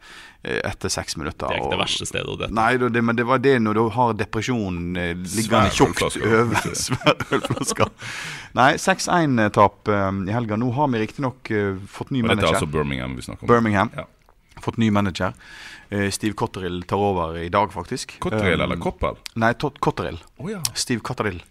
etter 0.45 0.93
seks 0.93 1.17
minutter. 1.17 1.49
Det 1.49 1.57
er 1.57 1.63
ikke 1.63 1.75
det 1.75 1.81
verste 1.81 2.09
stedet 2.09 2.31
å 2.31 2.39
dette. 2.39 2.55
Nei, 2.55 2.71
det, 2.81 3.03
men 3.03 3.19
det 3.19 3.27
var 3.29 3.43
det 3.45 3.57
når 3.65 3.79
du 3.79 3.83
har 3.97 4.17
depresjon 4.19 4.81
eh, 5.01 5.13
liggende 5.35 5.73
tjukt 5.75 6.03
over 6.09 6.75
svær. 6.77 7.93
Nei, 8.55 8.73
6-1-tap 8.81 9.91
i 9.91 10.35
helga. 10.35 10.59
Nå 10.61 10.71
har 10.77 10.91
vi 10.93 11.01
riktignok 11.03 11.51
uh, 11.51 11.79
fått 11.91 12.13
ny 12.15 12.23
Og 12.23 12.31
dette 12.31 12.45
er 12.47 12.53
altså 12.55 12.71
Birmingham 12.71 13.17
vi 13.19 13.25
snakker 13.27 13.47
om. 13.47 13.51
Birmingham. 13.51 13.91
Ja. 13.97 14.07
Fått 14.63 14.79
ny 14.79 14.91
manager. 14.95 15.35
Eh, 15.89 16.11
Steve 16.11 16.35
Cotterill 16.35 16.83
tar 16.83 16.97
over 16.97 17.39
i 17.39 17.49
dag, 17.49 17.73
faktisk. 17.73 18.19
Cotterill 18.19 18.61
Um, 18.61 18.65
eller 18.65 18.77
Koppel? 18.77 19.19
Nei, 19.35 19.53
Cotterill. 19.55 20.23
Oh, 20.37 20.51
ja. 20.51 20.63
Steve 20.75 21.01
Cotterill. 21.01 21.43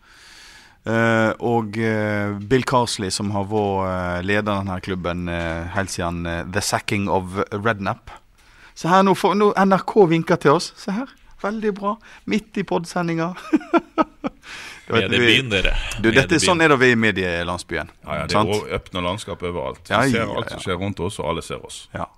Uh, 0.83 1.31
og 1.39 1.77
uh, 1.79 2.35
Bill 2.43 2.65
Carsley, 2.67 3.11
som 3.11 3.31
har 3.31 3.45
vært 3.47 3.85
uh, 3.87 4.25
leder 4.25 4.51
av 4.51 4.65
denne 4.65 4.79
klubben 4.83 5.29
eh, 5.31 5.69
helt 5.71 5.93
siden 5.93 6.25
eh, 6.27 6.41
The 6.51 6.63
Sacking 6.63 7.07
of 7.07 7.37
Rednap. 7.53 8.11
Se 8.75 8.87
her, 8.89 9.03
nå, 9.05 9.13
får, 9.17 9.35
nå 9.37 9.51
NRK 9.65 9.93
vinker 10.09 10.39
til 10.41 10.55
oss. 10.57 10.71
Se 10.79 10.91
her. 10.95 11.11
Veldig 11.43 11.73
bra. 11.75 11.97
Midt 12.31 12.57
i 12.57 12.63
podsendinga. 12.63 13.33
Mediebyen, 14.93 15.49
dere. 15.51 15.71
Du, 16.01 16.09
dette 16.09 16.25
Mediebyen. 16.35 16.43
sånn 16.43 16.61
er 16.63 16.73
det 16.73 16.77
vi 16.81 16.89
i 16.93 16.97
medielandsbyen. 16.99 17.91
Ja, 18.03 18.17
ja, 18.21 18.25
det 18.27 18.35
er 18.39 18.75
åpne 18.79 19.03
landskap 19.05 19.43
overalt. 19.47 19.79
Vi 19.87 19.93
Ja, 19.95 20.01
ser 20.11 20.33
alt 20.33 20.49
ja. 20.51 20.57
som 20.57 20.63
skjer 20.65 20.79
rundt 20.81 20.99
oss, 21.03 21.19
og 21.23 21.29
alle 21.31 21.43
ser 21.45 21.63
oss. 21.65 21.85
Ja. 21.95 22.09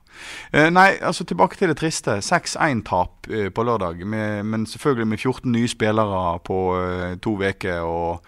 Eh, 0.51 0.69
nei, 0.73 0.95
altså 1.03 1.25
tilbake 1.27 1.57
til 1.59 1.69
det 1.73 1.77
triste. 1.81 2.17
6-1-tap 2.25 3.29
eh, 3.29 3.49
på 3.53 3.65
lørdag. 3.67 4.01
Med, 4.07 4.45
men 4.49 4.65
selvfølgelig 4.69 5.07
med 5.13 5.19
14 5.21 5.51
nye 5.53 5.69
spillere 5.71 6.23
på 6.47 6.59
eh, 6.79 7.17
to 7.21 7.35
uker 7.43 7.81
og 7.85 8.25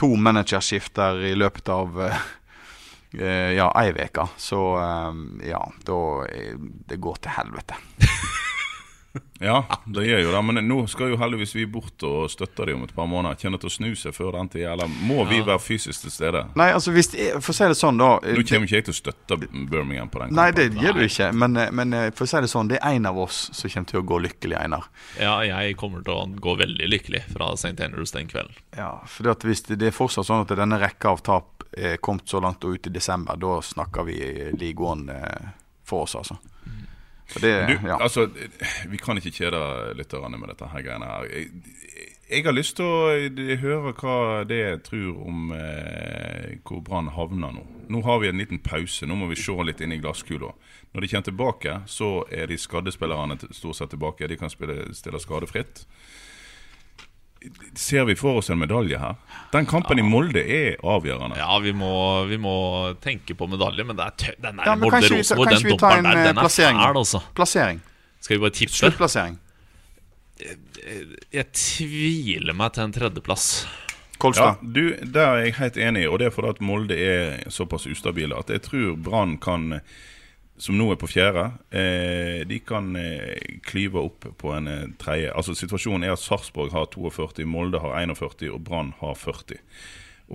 to 0.00 0.12
managerskifter 0.16 1.20
i 1.30 1.34
løpet 1.38 1.68
av 1.72 2.00
eh, 2.04 2.20
ja, 3.56 3.70
ei 3.82 3.92
uke. 3.92 4.26
Så 4.36 4.60
eh, 4.78 5.48
ja, 5.50 5.62
da 5.86 6.00
eh, 6.26 6.54
Det 6.58 7.00
går 7.00 7.22
til 7.24 7.36
helvete. 7.38 7.80
Ja, 9.40 9.62
det 9.88 10.02
gjør 10.04 10.20
jo 10.20 10.32
det. 10.34 10.40
Men 10.44 10.58
nå 10.68 10.76
skal 10.92 11.08
jo 11.14 11.16
heldigvis 11.16 11.54
vi 11.56 11.62
bort 11.72 12.02
og 12.04 12.26
støtte 12.30 12.66
dem 12.68 12.76
om 12.76 12.82
et 12.84 12.92
par 12.94 13.06
måneder. 13.08 13.38
Kjenner 13.40 13.58
til 13.62 13.70
å 13.70 13.72
snu 13.72 13.88
seg 13.96 14.12
før 14.12 14.34
den 14.36 14.50
tid. 14.52 14.66
Eller 14.68 14.90
må 15.08 15.22
vi 15.30 15.38
være 15.40 15.58
fysisk 15.64 16.04
til 16.04 16.12
stede? 16.12 16.42
Nei, 16.60 16.66
altså 16.76 16.92
hvis 16.92 17.08
er- 17.16 17.40
For 17.40 17.54
å 17.54 17.56
si 17.56 17.64
det 17.72 17.78
sånn, 17.80 17.96
da 17.98 18.10
eh, 18.20 18.36
Nå 18.36 18.44
kommer 18.44 18.68
ikke 18.68 18.76
jeg 18.76 18.84
til 18.90 18.92
å 18.94 18.98
støtte 18.98 19.38
Birmingham 19.72 20.10
på 20.12 20.20
den 20.20 20.36
Nei, 20.36 20.50
det 20.52 20.66
gjør 20.76 20.98
du 21.00 21.02
ikke. 21.06 21.30
Men, 21.32 21.56
eh, 21.56 21.70
men 21.72 21.96
eh, 21.96 22.10
for 22.12 22.28
å 22.28 22.30
si 22.34 22.42
det 22.44 22.50
sånn, 22.52 22.68
det 22.68 22.78
er 22.82 22.98
en 23.00 23.08
av 23.08 23.18
oss 23.24 23.40
som 23.56 23.72
kommer 23.72 23.90
til 23.94 24.02
å 24.02 24.06
gå 24.12 24.20
lykkelig, 24.28 24.58
Einar. 24.60 24.86
Ja, 25.18 25.38
jeg 25.48 25.78
kommer 25.80 26.04
til 26.04 26.14
å 26.20 26.28
gå 26.36 26.56
veldig 26.60 26.90
lykkelig 26.92 27.24
fra 27.32 27.50
St. 27.56 27.72
Andrews 27.80 28.12
den 28.12 28.28
kvelden. 28.28 28.54
Ja, 28.76 28.92
for 29.08 29.24
det, 29.24 29.38
at 29.40 29.48
hvis 29.48 29.64
det, 29.70 29.80
det 29.80 29.88
er 29.88 29.96
fortsatt 29.96 30.28
sånn 30.28 30.44
at 30.44 30.52
denne 30.60 30.78
rekka 30.84 31.16
av 31.16 31.24
tap 31.24 31.64
er 31.72 31.96
kommet 31.96 32.28
så 32.28 32.44
langt 32.44 32.62
og 32.68 32.76
ut 32.76 32.86
i 32.86 32.92
desember, 32.92 33.40
da 33.40 33.56
snakker 33.64 34.04
vi 34.04 34.20
ligaen 34.60 35.08
eh, 35.16 35.50
for 35.88 36.04
oss, 36.04 36.14
altså. 36.20 36.36
For 36.36 36.99
det, 37.38 37.66
Du, 37.68 37.88
ja. 37.88 37.98
altså, 38.00 38.26
Vi 38.90 38.98
kan 38.98 39.20
ikke 39.20 39.30
kjede 39.30 39.60
lytterne 39.98 40.38
med 40.38 40.50
dette 40.52 40.68
her 40.72 40.82
greiene 40.82 41.06
her. 41.06 41.28
Jeg, 41.30 41.50
jeg 42.30 42.44
har 42.46 42.54
lyst 42.54 42.76
til 42.78 42.86
å 42.86 43.10
eh, 43.14 43.56
høre 43.58 43.92
hva 43.98 44.16
det 44.46 44.84
tror 44.86 45.22
om 45.26 45.50
eh, 45.54 46.58
hvor 46.66 46.82
Brann 46.86 47.10
havner 47.14 47.54
nå. 47.56 47.64
Nå 47.90 48.02
har 48.06 48.20
vi 48.22 48.30
en 48.30 48.38
liten 48.38 48.62
pause. 48.62 49.06
Nå 49.06 49.16
må 49.18 49.30
vi 49.30 49.38
se 49.38 49.56
litt 49.66 49.82
inn 49.82 49.94
i 49.94 50.00
glasskula. 50.02 50.52
Når 50.94 51.02
de 51.02 51.10
kommer 51.10 51.28
tilbake, 51.30 51.76
så 51.90 52.10
er 52.30 52.50
de 52.50 52.58
skadde 52.58 52.94
spillerne 52.94 53.38
stort 53.50 53.78
sett 53.78 53.90
tilbake. 53.94 54.30
De 54.30 54.38
kan 54.38 54.50
spille, 54.52 54.92
stille 54.94 55.22
skadefritt. 55.22 55.84
Ser 57.74 58.04
vi 58.04 58.14
for 58.20 58.36
oss 58.40 58.50
en 58.52 58.58
medalje 58.60 58.98
her? 59.00 59.14
Den 59.52 59.64
kampen 59.66 59.98
i 59.98 60.02
Molde 60.04 60.42
er 60.44 60.74
avgjørende. 60.84 61.38
Ja, 61.40 61.54
vi 61.64 61.72
må, 61.72 61.92
vi 62.28 62.36
må 62.36 62.54
tenke 63.00 63.32
på 63.38 63.48
medalje, 63.48 63.84
men 63.88 63.96
det 63.96 64.04
er 64.10 64.16
tø 64.20 64.34
den 64.44 64.60
der 64.60 64.68
Ja, 64.68 64.74
Molde-Rosenborg, 64.76 65.54
den 65.54 65.64
vi 65.64 65.76
dommeren 65.76 66.04
der, 66.10 66.20
den 66.28 66.42
er 66.42 66.52
fæl, 66.52 66.82
altså. 67.00 67.22
Plassering. 67.38 67.80
Skal 68.20 68.36
vi 68.36 68.42
bare 68.44 68.56
tippe? 68.58 68.76
Sluttplassering. 68.76 69.38
Jeg 71.32 71.46
tviler 71.56 72.56
meg 72.56 72.74
til 72.76 72.86
en 72.86 72.92
tredjeplass. 72.96 73.46
Ja, 73.64 73.76
Kolstad. 74.20 74.60
du, 74.60 74.96
Der 75.00 75.26
er 75.26 75.44
jeg 75.46 75.54
helt 75.56 75.76
enig, 75.80 76.04
og 76.10 76.18
det 76.20 76.26
er 76.28 76.34
fordi 76.34 76.48
at 76.52 76.60
Molde 76.60 76.96
er 77.00 77.50
såpass 77.52 77.86
ustabile 77.88 78.36
at 78.36 78.50
jeg 78.52 78.60
tror 78.66 78.96
Brann 79.00 79.38
kan, 79.40 79.80
som 80.60 80.76
nå 80.76 80.90
er 80.92 80.98
på 81.00 81.08
fjerde, 81.08 81.46
eh, 81.72 82.42
de 82.48 82.58
kan 82.60 82.92
eh, 83.00 83.60
klyve 83.64 84.02
opp 84.02 84.26
på 84.40 84.52
en 84.52 84.68
eh, 84.68 84.88
tredje. 85.00 85.32
Altså 85.32 85.54
Situasjonen 85.56 86.04
er 86.04 86.12
at 86.14 86.20
Sarpsborg 86.20 86.74
har 86.74 86.90
42, 86.92 87.46
Molde 87.48 87.80
har 87.80 87.96
41 87.96 88.50
og 88.52 88.60
Brann 88.66 88.92
har 89.00 89.16
40. 89.16 89.56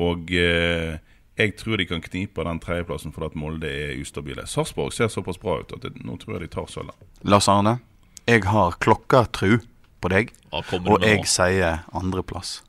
Og 0.01 0.33
eh, 0.33 0.97
jeg 1.38 1.55
tror 1.59 1.77
de 1.77 1.85
kan 1.85 2.01
knipe 2.01 2.43
den 2.47 2.61
tredjeplassen 2.63 3.13
fordi 3.13 3.29
at 3.33 3.38
Molde 3.38 3.69
er 3.69 3.99
ustabile. 4.01 4.47
Sarpsborg 4.49 4.93
ser 4.95 5.11
såpass 5.13 5.38
bra 5.41 5.59
ut 5.61 5.75
at 5.77 5.85
det, 5.85 5.93
nå 6.01 6.17
tror 6.21 6.38
jeg 6.38 6.47
de 6.47 6.53
tar 6.55 6.71
sølvet. 6.73 6.95
Lars 7.21 7.49
Arne, 7.51 7.77
jeg 8.25 8.47
har 8.49 8.79
klokkertru 8.81 9.59
på 10.01 10.11
deg, 10.11 10.31
ja, 10.49 10.61
og 10.61 11.03
jeg 11.05 11.21
nå? 11.21 11.27
sier 11.29 11.83
andreplass. 11.93 12.63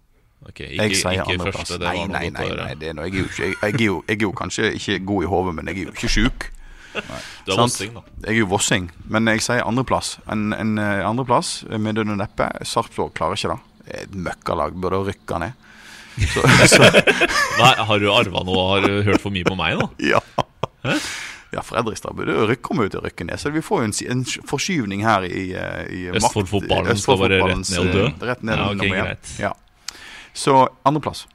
Okay, 0.46 0.76
ikke, 0.76 0.82
Jeg 0.82 0.98
sier 1.00 1.24
andreplass. 1.24 1.72
Nei, 1.80 2.04
nei, 2.10 2.28
nei, 2.34 2.50
nei 2.52 2.74
det 2.78 2.92
er 2.92 2.98
noe, 2.98 3.08
jeg, 3.08 3.16
er 3.16 3.24
jo 3.24 3.30
ikke, 3.30 3.48
jeg, 3.48 3.56
jeg, 3.62 3.80
er 3.80 3.86
jo, 3.86 3.96
jeg 4.08 4.20
er 4.20 4.26
jo 4.28 4.34
kanskje 4.36 4.70
ikke 4.76 4.98
god 5.08 5.24
i 5.24 5.32
hodet, 5.32 5.56
men 5.56 5.72
jeg 5.72 5.80
er 5.80 5.88
jo 5.88 5.96
ikke 5.96 6.12
sjuk. 6.18 6.50
Du 7.46 7.52
er? 7.52 7.58
Vossing, 7.60 7.94
da. 7.96 8.02
Jeg 8.26 8.32
er 8.34 8.40
jo 8.40 8.48
vossing, 8.50 8.88
men 9.12 9.28
jeg 9.32 9.44
sier 9.44 9.62
andreplass. 9.66 10.16
En, 10.32 10.48
en 10.56 10.76
eh, 10.82 11.02
andreplass 11.06 11.60
med 11.70 11.98
død 11.98 12.14
og 12.16 12.20
neppe. 12.22 12.48
Sarpsborg 12.66 13.14
klarer 13.18 13.38
ikke 13.38 13.54
det. 13.54 13.60
Et 14.02 14.16
møkkalag 14.26 14.74
burde 14.82 15.02
rykke 15.10 15.38
ned. 15.44 15.62
Så, 16.16 16.40
så 16.72 16.82
Nei, 17.60 17.72
har 17.90 18.00
du 18.00 18.08
arva 18.10 18.42
noe? 18.48 18.62
Har 18.72 18.86
du 18.88 19.02
hørt 19.06 19.20
for 19.22 19.34
mye 19.34 19.44
på 19.46 19.56
meg 19.58 19.76
da? 19.82 19.88
ja. 20.14 20.22
Ja, 21.54 21.62
Fredrikstad 21.62 22.16
burde 22.18 22.56
komme 22.64 22.88
ut 22.88 22.96
og 22.98 23.04
rykke 23.06 23.24
ned. 23.28 23.38
Så 23.40 23.52
vi 23.54 23.62
får 23.64 23.84
jo 23.84 23.90
en, 23.90 23.94
en 24.16 24.24
forskyvning 24.50 25.04
her 25.06 25.24
i, 25.28 25.44
eh, 25.56 25.84
i 25.92 26.02
Østfold-fotballen 26.16 26.98
skal 27.00 27.20
være 27.22 27.38
rett 27.44 27.70
ned 27.70 27.78
og 27.84 27.92
dø? 27.94 28.04
eh, 28.08 28.26
Rett 28.32 28.42
ned 28.44 28.58
Ja, 28.58 28.66
okay, 28.72 28.90
ok, 28.90 28.98
greit. 29.04 29.32
Ja. 29.40 29.52
Så 30.36 30.56
andreplass. 30.84 31.26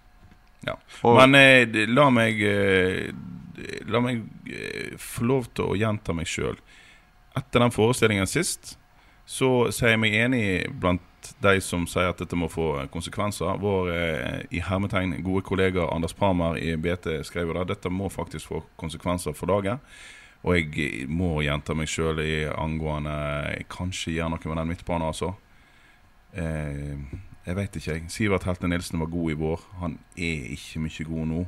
Ja. 0.68 0.76
Men 1.04 1.34
eh, 1.40 1.80
la 1.90 2.10
meg 2.14 2.42
eh, 2.46 3.08
La 3.90 4.02
meg 4.04 4.24
eh, 4.50 4.94
få 5.00 5.28
lov 5.30 5.50
til 5.56 5.72
å 5.72 5.78
gjenta 5.80 6.16
meg 6.18 6.30
sjøl. 6.30 6.60
Etter 7.38 7.64
den 7.64 7.74
forestillingen 7.74 8.28
sist, 8.28 8.76
så 9.26 9.70
sier 9.72 9.94
jeg 9.94 10.02
meg 10.02 10.18
enig 10.18 10.46
blant 10.82 11.08
de 11.44 11.60
som 11.62 11.86
sier 11.90 12.10
at 12.10 12.20
dette 12.20 12.38
må 12.38 12.50
få 12.52 12.88
konsekvenser. 12.94 13.60
Vår 13.62 13.92
eh, 13.94 14.40
i 14.58 14.64
hermetegn 14.66 15.20
gode 15.26 15.46
kollega 15.48 15.88
Anders 15.94 16.16
Parmer 16.18 16.58
i 16.60 16.74
BT 16.76 17.22
skrev 17.28 17.52
jo 17.52 17.60
det. 17.60 17.70
Dette 17.76 17.92
må 17.94 18.10
faktisk 18.12 18.52
få 18.52 18.64
konsekvenser 18.82 19.38
for 19.38 19.54
laget. 19.54 19.80
Og 20.42 20.58
jeg 20.58 20.72
eh, 20.82 21.10
må 21.10 21.40
gjenta 21.46 21.76
meg 21.78 21.90
sjøl 21.92 22.22
angående 22.58 23.16
eh, 23.54 23.66
Kanskje 23.72 24.18
gjøre 24.18 24.34
noe 24.34 24.52
med 24.52 24.62
den 24.62 24.72
midtbanen, 24.74 25.08
altså. 25.12 25.34
Eh, 26.34 26.98
jeg 27.46 27.58
veit 27.58 27.78
ikke, 27.78 27.96
jeg. 27.96 28.10
Sivert 28.14 28.46
Helte 28.46 28.70
Nilsen 28.70 29.02
var 29.02 29.10
god 29.14 29.34
i 29.34 29.38
vår. 29.38 29.66
Han 29.82 29.98
er 30.18 30.52
ikke 30.56 30.84
mye 30.84 31.08
god 31.08 31.30
nå. 31.32 31.46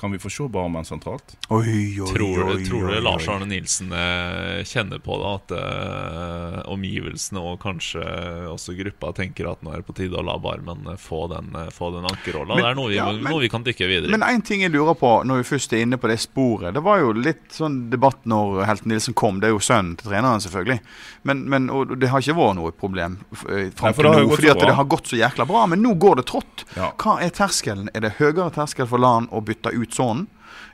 Kan 0.00 0.12
vi 0.14 0.18
få 0.18 0.30
se 0.32 0.46
Barmen 0.48 0.84
sentralt? 0.88 1.34
Oi, 1.52 2.00
oi, 2.00 2.06
Tror, 2.08 2.44
oi, 2.46 2.54
oi. 2.56 2.64
tror 2.64 2.86
du 2.88 3.00
Lars 3.04 3.26
Arne 3.28 3.44
Nilsen 3.50 3.90
eh, 3.92 4.62
kjenner 4.64 4.98
på 5.04 5.18
det? 5.20 5.30
At 5.30 5.52
uh, 5.52 6.72
omgivelsene 6.72 7.42
og 7.44 7.58
kanskje 7.60 8.00
også 8.48 8.72
gruppa 8.78 9.10
tenker 9.18 9.50
at 9.50 9.60
nå 9.60 9.74
er 9.74 9.82
det 9.82 9.86
på 9.90 9.96
tide 9.98 10.16
å 10.16 10.24
la 10.24 10.38
Barmen 10.40 10.88
eh, 10.94 10.96
få 11.00 11.26
den, 11.28 11.52
få 11.74 11.90
den 11.92 12.08
ankerrolla? 12.08 12.56
Det 12.56 12.64
er 12.70 12.78
noe 12.78 12.88
vi, 12.88 12.96
ja, 12.96 13.10
men- 13.12 13.28
noe 13.28 13.42
vi 13.44 13.50
kan 13.52 13.66
dykke 13.66 13.90
videre 13.90 14.08
i. 14.08 14.14
Men 14.16 14.24
én 14.24 14.40
ting 14.46 14.64
jeg 14.64 14.72
lurer 14.72 14.96
på 14.96 15.10
når 15.28 15.42
vi 15.42 15.48
først 15.50 15.76
er 15.76 15.84
inne 15.84 16.00
på 16.00 16.08
det 16.08 16.16
sporet. 16.24 16.72
Det 16.78 16.84
var 16.86 17.04
jo 17.04 17.12
litt 17.20 17.52
sånn 17.52 17.78
debatt 17.92 18.24
når 18.24 18.64
Helten 18.70 18.94
Nilsen 18.94 19.18
kom. 19.20 19.42
Det 19.44 19.50
er 19.50 19.54
jo 19.54 19.60
sønnen 19.60 19.98
til 20.00 20.08
treneren, 20.08 20.40
selvfølgelig. 20.40 20.80
Men, 21.28 21.44
men 21.52 21.68
og 21.68 21.92
det 22.00 22.08
har 22.08 22.24
ikke 22.24 22.38
vært 22.40 22.56
noe 22.56 22.72
problem 22.72 23.20
fram 23.36 23.92
til 24.00 24.08
nå. 24.08 24.24
Fordi 24.32 24.54
at 24.54 24.64
det 24.64 24.78
har 24.80 24.88
gått 24.96 25.12
så 25.12 25.20
jækla 25.20 25.44
bra. 25.50 25.66
Men 25.68 25.84
nå 25.84 25.92
går 26.00 26.22
det 26.22 26.26
trått. 26.32 26.64
Ja. 26.72 26.88
Hva 26.96 27.18
er 27.20 27.36
terskelen? 27.36 27.92
Er 27.92 28.06
det 28.08 28.14
høyere 28.16 28.48
terskel 28.56 28.88
for 28.88 29.02
LAN 29.02 29.28
å 29.28 29.44
bytte 29.44 29.76
ut 29.76 29.89
sonen? 29.96 30.26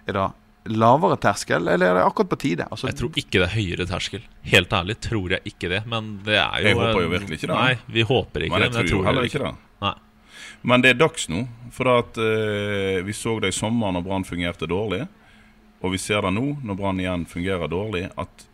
Er 0.06 0.16
det 0.16 0.26
lavere 0.76 1.16
terskel, 1.22 1.68
eller 1.68 1.92
er 1.92 1.98
det 2.00 2.04
akkurat 2.06 2.30
på 2.32 2.38
tide? 2.42 2.66
Altså, 2.70 2.88
Jeg 2.90 2.98
tror 2.98 3.20
ikke 3.22 3.38
det 3.38 3.46
er 3.46 3.54
høyere 3.54 3.86
terskel. 3.86 4.24
Helt 4.50 4.72
ærlig 4.74 4.96
tror 5.00 5.36
jeg 5.36 5.52
ikke 5.52 5.70
det. 5.70 5.82
Men 5.86 6.16
det 6.26 6.38
er 6.40 6.62
jo 6.62 6.68
Jeg 6.68 6.78
håper 6.80 7.02
jo 7.04 7.12
virkelig 7.12 7.38
ikke 7.38 7.50
det. 7.52 7.60
Nei, 7.60 7.76
vi 7.86 8.02
håper 8.02 8.46
ikke 8.46 8.56
Men 8.56 8.62
jeg 8.66 8.72
det. 8.72 8.88
tror 8.90 8.98
jo 8.98 9.06
heller 9.06 9.28
ikke 9.28 9.42
det. 9.44 9.52
Nei. 9.86 9.94
Men 10.66 10.82
det 10.82 10.90
er 10.90 10.98
dags 10.98 11.28
nå. 11.30 11.44
For 11.76 11.92
at 11.92 12.18
uh, 12.18 13.04
vi 13.06 13.12
så 13.14 13.36
det 13.40 13.52
i 13.52 13.56
sommer 13.56 13.92
når 13.94 14.02
Brann 14.06 14.24
fungerte 14.26 14.66
dårlig. 14.66 15.04
Og 15.84 15.92
vi 15.92 15.98
ser 16.02 16.22
det 16.24 16.32
nå 16.34 16.56
når 16.64 16.78
Brann 16.78 17.00
igjen 17.02 17.26
fungerer 17.30 17.68
dårlig, 17.70 18.08
at 18.16 18.46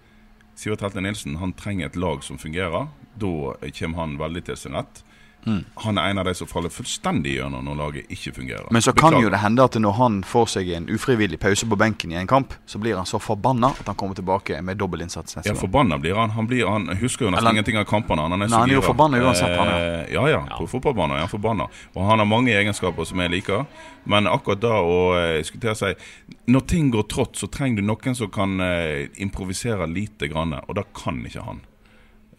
Sivert 0.59 0.83
Helte 0.85 1.01
Nilsen 1.01 1.39
han 1.41 1.55
trenger 1.57 1.89
et 1.89 1.97
lag 1.97 2.21
som 2.27 2.37
fungerer. 2.39 2.91
Da 3.17 3.33
kommer 3.79 4.03
han 4.03 4.19
veldig 4.21 4.45
til 4.51 4.59
sin 4.59 4.77
rett. 4.77 5.01
Han 5.45 5.99
er 5.99 6.11
en 6.11 6.19
av 6.19 6.25
de 6.29 6.35
som 6.39 6.47
faller 6.47 6.71
fullstendig 6.71 7.35
gjennom 7.37 7.65
når 7.67 7.79
laget 7.79 8.13
ikke 8.15 8.33
fungerer. 8.37 8.69
Men 8.71 8.83
så 8.85 8.93
kan 8.95 9.17
jo 9.19 9.31
det 9.33 9.41
hende 9.43 9.65
at 9.65 9.75
når 9.81 9.97
han 9.99 10.21
får 10.27 10.53
seg 10.55 10.71
en 10.77 10.87
ufrivillig 10.93 11.41
pause 11.43 11.67
på 11.67 11.79
benken 11.79 12.13
i 12.15 12.19
en 12.21 12.31
kamp, 12.31 12.55
så 12.67 12.79
blir 12.79 12.97
han 12.97 13.09
så 13.09 13.19
forbanna 13.23 13.73
at 13.81 13.91
han 13.91 13.99
kommer 13.99 14.15
tilbake 14.19 14.61
med 14.63 14.79
dobbeltinnsats 14.79 15.37
neste 15.37 15.51
Ja, 15.51 15.59
forbanna 15.59 15.99
blir 15.99 16.15
han. 16.15 16.31
Han, 16.37 16.47
blir, 16.47 16.67
han 16.71 16.87
husker 17.01 17.27
jo 17.27 17.33
nesten 17.33 17.43
Eller- 17.43 17.59
ingenting 17.59 17.79
av 17.79 17.89
kampene. 17.91 18.23
Han 18.23 18.33
er, 18.39 18.45
Nei, 18.45 18.51
han 18.55 18.71
er 18.71 18.79
jo 18.79 18.85
forbanna 18.87 19.19
uansett, 19.23 19.57
han, 19.59 19.73
ja. 19.73 19.81
Eh, 19.81 20.13
ja, 20.15 20.29
ja. 20.31 20.43
På 20.59 20.69
fotballbanen 20.71 21.17
er 21.17 21.27
han 21.27 21.33
forbanna. 21.33 21.67
Og 21.95 22.07
han 22.07 22.23
har 22.23 22.29
mange 22.29 22.55
egenskaper 22.55 23.05
som 23.09 23.19
jeg 23.19 23.35
liker. 23.35 23.67
Men 24.05 24.27
akkurat 24.31 24.63
da 24.63 24.79
å 24.83 24.97
diskutere 25.39 25.75
seg 25.79 25.97
skulle 25.97 25.99
si 25.99 26.41
Når 26.53 26.67
ting 26.67 26.91
går 26.91 27.03
trått, 27.07 27.37
så 27.39 27.47
trenger 27.47 27.83
du 27.83 27.87
noen 27.87 28.17
som 28.19 28.31
kan 28.31 28.61
eh, 28.61 29.09
improvisere 29.23 29.87
lite 29.87 30.27
grann. 30.31 30.55
Og 30.67 30.75
det 30.75 30.87
kan 30.95 31.21
ikke 31.27 31.45
han. 31.47 31.61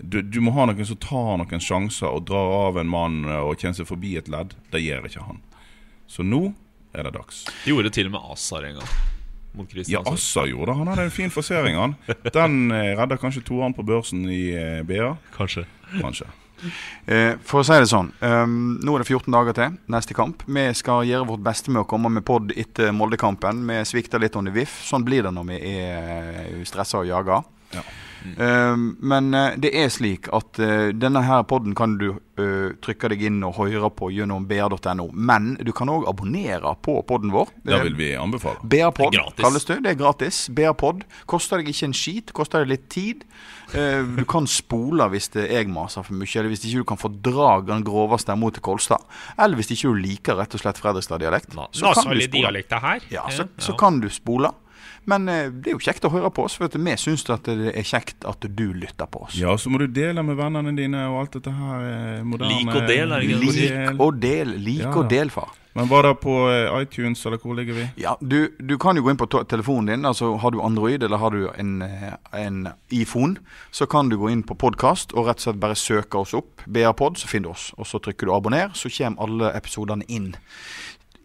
Du, 0.04 0.20
du 0.22 0.42
må 0.44 0.52
ha 0.58 0.66
noen 0.68 0.88
som 0.88 1.00
tar 1.00 1.38
noen 1.40 1.64
sjanser 1.64 2.12
og 2.12 2.26
drar 2.28 2.52
av 2.68 2.82
en 2.82 2.92
mann 2.92 3.24
eh, 3.24 3.40
og 3.40 3.56
kommer 3.62 3.78
seg 3.80 3.88
forbi 3.88 4.18
et 4.20 4.28
ledd. 4.32 4.54
Det 4.74 4.84
gjør 4.84 5.08
ikke 5.08 5.24
han. 5.30 5.40
Så 6.12 6.26
nå 6.28 6.50
er 6.94 7.08
det 7.08 7.16
dags. 7.16 7.46
De 7.64 7.72
Gjorde 7.72 7.94
til 7.96 8.12
og 8.12 8.18
med 8.18 8.32
Asar 8.36 8.68
en 8.68 8.80
gang. 8.82 8.94
Mot 9.54 9.74
Ja, 9.88 10.02
Asar 10.10 10.48
gjorde 10.50 10.72
det. 10.72 10.78
Han 10.80 10.90
hadde 10.92 11.08
en 11.08 11.14
fin 11.14 11.32
forsering, 11.34 11.78
han. 11.78 11.96
Den 12.34 12.72
eh, 12.74 12.94
redda 12.98 13.18
kanskje 13.22 13.46
toeren 13.46 13.76
på 13.78 13.86
børsen 13.86 14.26
i 14.30 14.48
eh, 14.58 14.80
BA. 14.88 15.14
Kanskje. 15.38 15.68
Kanskje. 16.00 16.30
Eh, 17.06 17.34
for 17.44 17.62
å 17.62 17.66
si 17.68 17.76
det 17.76 17.90
sånn, 17.92 18.10
ehm, 18.24 18.54
nå 18.86 18.94
er 18.96 19.04
det 19.04 19.10
14 19.10 19.34
dager 19.36 19.58
til 19.58 19.78
neste 19.94 20.16
kamp. 20.18 20.46
Vi 20.48 20.64
skal 20.80 21.04
gjøre 21.10 21.28
vårt 21.34 21.44
beste 21.46 21.74
med 21.74 21.84
å 21.84 21.88
komme 21.90 22.12
med 22.14 22.26
pod 22.28 22.54
etter 22.56 22.94
Molde-kampen. 22.96 23.66
Vi 23.70 23.82
svikter 23.90 24.22
litt 24.24 24.38
under 24.40 24.56
VIF. 24.56 24.78
Sånn 24.88 25.06
blir 25.06 25.26
det 25.28 25.34
når 25.36 25.50
vi 25.52 25.60
er 25.84 26.64
stressa 26.70 27.02
og 27.04 27.10
jaga. 27.10 27.42
Eh, 28.24 28.76
men 29.04 29.34
eh, 29.36 29.58
det 29.60 29.74
er 29.76 29.90
slik 29.92 30.30
at 30.32 30.60
eh, 30.64 30.94
denne 30.96 31.20
her 31.28 31.42
podden 31.44 31.74
kan 31.76 31.98
du 32.00 32.06
eh, 32.40 32.70
trykke 32.80 33.10
deg 33.12 33.26
inn 33.28 33.42
og 33.44 33.58
høre 33.60 33.90
på 33.92 34.08
gjennom 34.16 34.46
br.no. 34.48 35.10
Men 35.12 35.58
du 35.60 35.74
kan 35.76 35.92
òg 35.92 36.06
abonnere 36.08 36.72
på 36.88 37.02
podden 37.10 37.34
vår. 37.36 37.52
Det 37.68 37.82
vil 37.84 37.98
vi 38.00 38.08
anbefale. 38.16 38.64
BR-pod 38.64 39.12
Det 39.12 39.20
er 39.20 39.26
gratis. 39.26 39.44
kalles 39.44 39.68
det. 39.68 39.78
Det 39.84 39.92
er 39.92 40.00
gratis. 40.00 40.40
BR-pod. 40.56 41.04
Koster 41.28 41.60
deg 41.60 41.74
ikke 41.74 41.90
en 41.92 41.98
skit, 42.00 42.32
koster 42.40 42.64
deg 42.64 42.72
litt 42.78 42.88
tid. 42.96 43.28
Eh, 43.76 44.00
du 44.16 44.24
kan 44.30 44.48
spole 44.48 45.10
hvis 45.12 45.28
det 45.36 45.50
jeg 45.52 45.68
maser 45.76 46.08
for 46.08 46.16
mye, 46.16 46.32
eller 46.40 46.52
hvis 46.56 46.64
ikke 46.64 46.80
du 46.86 46.90
kan 46.94 47.04
få 47.04 47.12
dra 47.28 47.58
den 47.68 47.84
grove 47.84 48.22
stemmen 48.24 48.56
til 48.56 48.64
Kolstad. 48.64 49.04
Eller 49.36 49.60
hvis 49.60 49.76
ikke 49.76 49.92
du 49.92 50.00
liker 50.00 50.40
rett 50.40 50.56
og 50.56 50.64
slett 50.64 50.80
Fredrikstad-dialekt. 50.80 51.52
Så. 51.76 51.84
Ja, 51.84 51.92
så, 52.00 52.08
Ja, 53.12 53.28
så 53.60 53.76
kan 53.84 54.00
du 54.00 54.08
spole. 54.08 54.56
Men 55.10 55.28
eh, 55.30 55.50
det 55.52 55.72
er 55.72 55.76
jo 55.78 55.82
kjekt 55.84 56.06
å 56.08 56.12
høre 56.14 56.30
på 56.34 56.46
oss, 56.48 56.56
for 56.60 56.70
at 56.70 56.78
vi 56.80 56.96
syns 57.00 57.26
at 57.34 57.48
det 57.50 57.74
er 57.74 57.88
kjekt 57.88 58.28
at 58.30 58.46
du 58.48 58.66
lytter 58.74 59.10
på 59.12 59.26
oss. 59.28 59.36
Ja, 59.40 59.56
så 59.60 59.72
må 59.74 59.82
du 59.82 59.88
dele 59.92 60.24
med 60.26 60.40
vennene 60.40 60.76
dine 60.78 61.08
og 61.12 61.24
alt 61.24 61.36
dette 61.40 61.52
her 61.54 61.90
eh, 61.90 62.22
moderne 62.28 62.54
Lik 62.54 62.72
og 62.72 62.88
del, 62.88 63.12
er 63.12 63.20
det 63.20 63.28
ikke 63.28 63.42
det? 63.42 63.52
Lik 63.58 64.00
og 64.08 64.24
del. 64.24 64.56
Lik 64.64 64.82
Ja 64.86 64.96
og 64.96 65.12
del, 65.12 65.34
far. 65.34 65.52
Men 65.74 65.88
var 65.90 66.06
det 66.06 66.12
på 66.22 66.34
eh, 66.52 66.70
iTunes, 66.84 67.24
eller 67.26 67.42
hvor 67.42 67.58
ligger 67.58 67.74
vi? 67.74 67.88
Ja, 68.04 68.14
du, 68.22 68.54
du 68.62 68.76
kan 68.78 68.96
jo 68.96 69.04
gå 69.06 69.10
inn 69.10 69.18
på 69.18 69.26
telefonen 69.50 69.90
din. 69.90 70.06
altså 70.06 70.36
Har 70.38 70.54
du 70.54 70.60
Android 70.62 71.02
eller 71.04 71.18
har 71.18 71.34
du 71.34 71.48
en, 71.50 71.82
en 72.38 72.60
iPhone, 72.94 73.42
så 73.74 73.88
kan 73.90 74.12
du 74.12 74.20
gå 74.22 74.30
inn 74.30 74.46
på 74.46 74.56
podkast 74.62 75.16
og 75.18 75.28
rett 75.32 75.42
og 75.42 75.48
slett 75.48 75.64
bare 75.64 75.80
søke 75.80 76.22
oss 76.22 76.36
opp. 76.38 76.62
BR-pod, 76.70 77.18
så 77.18 77.32
finner 77.32 77.50
du 77.50 77.56
oss. 77.58 77.72
Og 77.78 77.90
så 77.90 78.00
trykker 78.06 78.30
du 78.30 78.36
abonner, 78.36 78.70
så 78.78 78.92
kommer 78.94 79.26
alle 79.26 79.52
episodene 79.58 80.06
inn. 80.14 80.36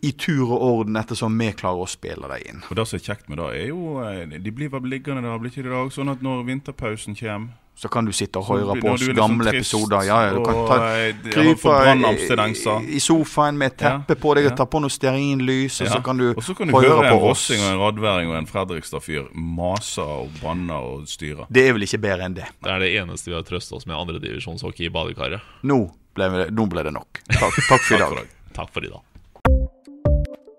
I 0.02 0.12
tur 0.14 0.46
og 0.54 0.60
orden 0.62 0.96
ettersom 1.00 1.34
vi 1.38 1.48
klarer 1.58 1.82
å 1.82 1.88
spille 1.90 2.28
dem 2.30 2.42
inn. 2.46 2.60
Og 2.70 2.76
det 2.78 2.84
som 2.86 2.98
er 3.00 3.02
kjekt 3.02 3.28
med 3.28 3.38
det, 3.42 3.46
er 3.64 3.70
jo 3.72 3.96
eh, 4.04 4.38
De 4.38 4.50
blir 4.54 4.68
vel 4.70 4.84
liggende 4.86 5.24
der, 5.26 5.38
blir 5.42 5.50
ikke 5.50 5.64
det 5.66 5.72
i 5.72 5.74
dag? 5.74 5.88
Sånn 5.90 6.12
at 6.12 6.20
når 6.22 6.44
vinterpausen 6.46 7.16
kommer 7.18 7.56
Så 7.78 7.88
kan 7.90 8.06
du 8.06 8.12
sitte 8.14 8.38
og 8.38 8.46
høre 8.46 8.76
på 8.78 8.92
oss 8.92 9.02
er 9.06 9.14
gamle 9.18 9.50
trist, 9.50 9.72
episoder. 9.74 10.06
Ja, 10.06 10.20
ja, 10.28 10.30
du 10.34 10.44
kan 10.46 10.54
ta, 10.66 10.78
og, 10.78 10.86
eh, 11.02 11.32
krype 11.34 11.74
i, 11.82 12.94
i 12.96 13.00
sofaen 13.02 13.58
med 13.58 13.72
et 13.72 13.76
teppe 13.82 14.14
Ja, 14.14 14.20
på 14.22 14.34
deg 14.38 14.48
ja. 14.48 14.54
ta 14.58 14.66
på 14.70 14.80
noe 14.82 14.90
stearinlys, 14.90 15.80
og 15.82 15.90
så 15.92 16.00
kan 16.06 16.18
du, 16.22 16.28
og 16.32 16.42
så 16.46 16.54
kan 16.58 16.70
du 16.70 16.74
høre 16.74 16.88
høre 16.96 17.10
en 17.12 17.18
på 17.18 17.28
oss. 17.30 17.44
vossing 17.50 17.62
og 17.66 17.70
en 17.72 17.82
radværing 17.82 18.30
og 18.32 18.38
en 18.40 18.46
Fredrikstad-fyr 18.50 19.28
mase 19.34 20.02
og 20.02 20.30
banne 20.42 20.74
og 20.78 21.06
styre. 21.10 21.46
Det 21.50 21.66
er 21.68 21.74
vel 21.78 21.86
ikke 21.86 22.02
bedre 22.06 22.26
enn 22.26 22.34
det. 22.38 22.48
Det 22.62 22.70
er 22.74 22.82
det 22.86 22.90
eneste 23.02 23.30
vi 23.30 23.38
har 23.38 23.46
trøstet 23.46 23.78
oss 23.78 23.86
med 23.86 23.94
andredivisjonshockey 23.98 24.86
i 24.86 24.94
badekaret. 24.94 25.42
Nå 25.62 25.80
ble, 26.18 26.30
det- 26.34 26.50
nå 26.54 26.66
ble 26.70 26.82
det 26.86 26.94
nok. 26.94 27.22
Takk, 27.30 27.62
takk 27.68 27.82
for 27.86 27.94
i 27.94 28.02
dag. 28.02 28.26
Takk 28.58 28.74
for 28.74 28.82
i 28.86 28.90
dag. 28.90 29.02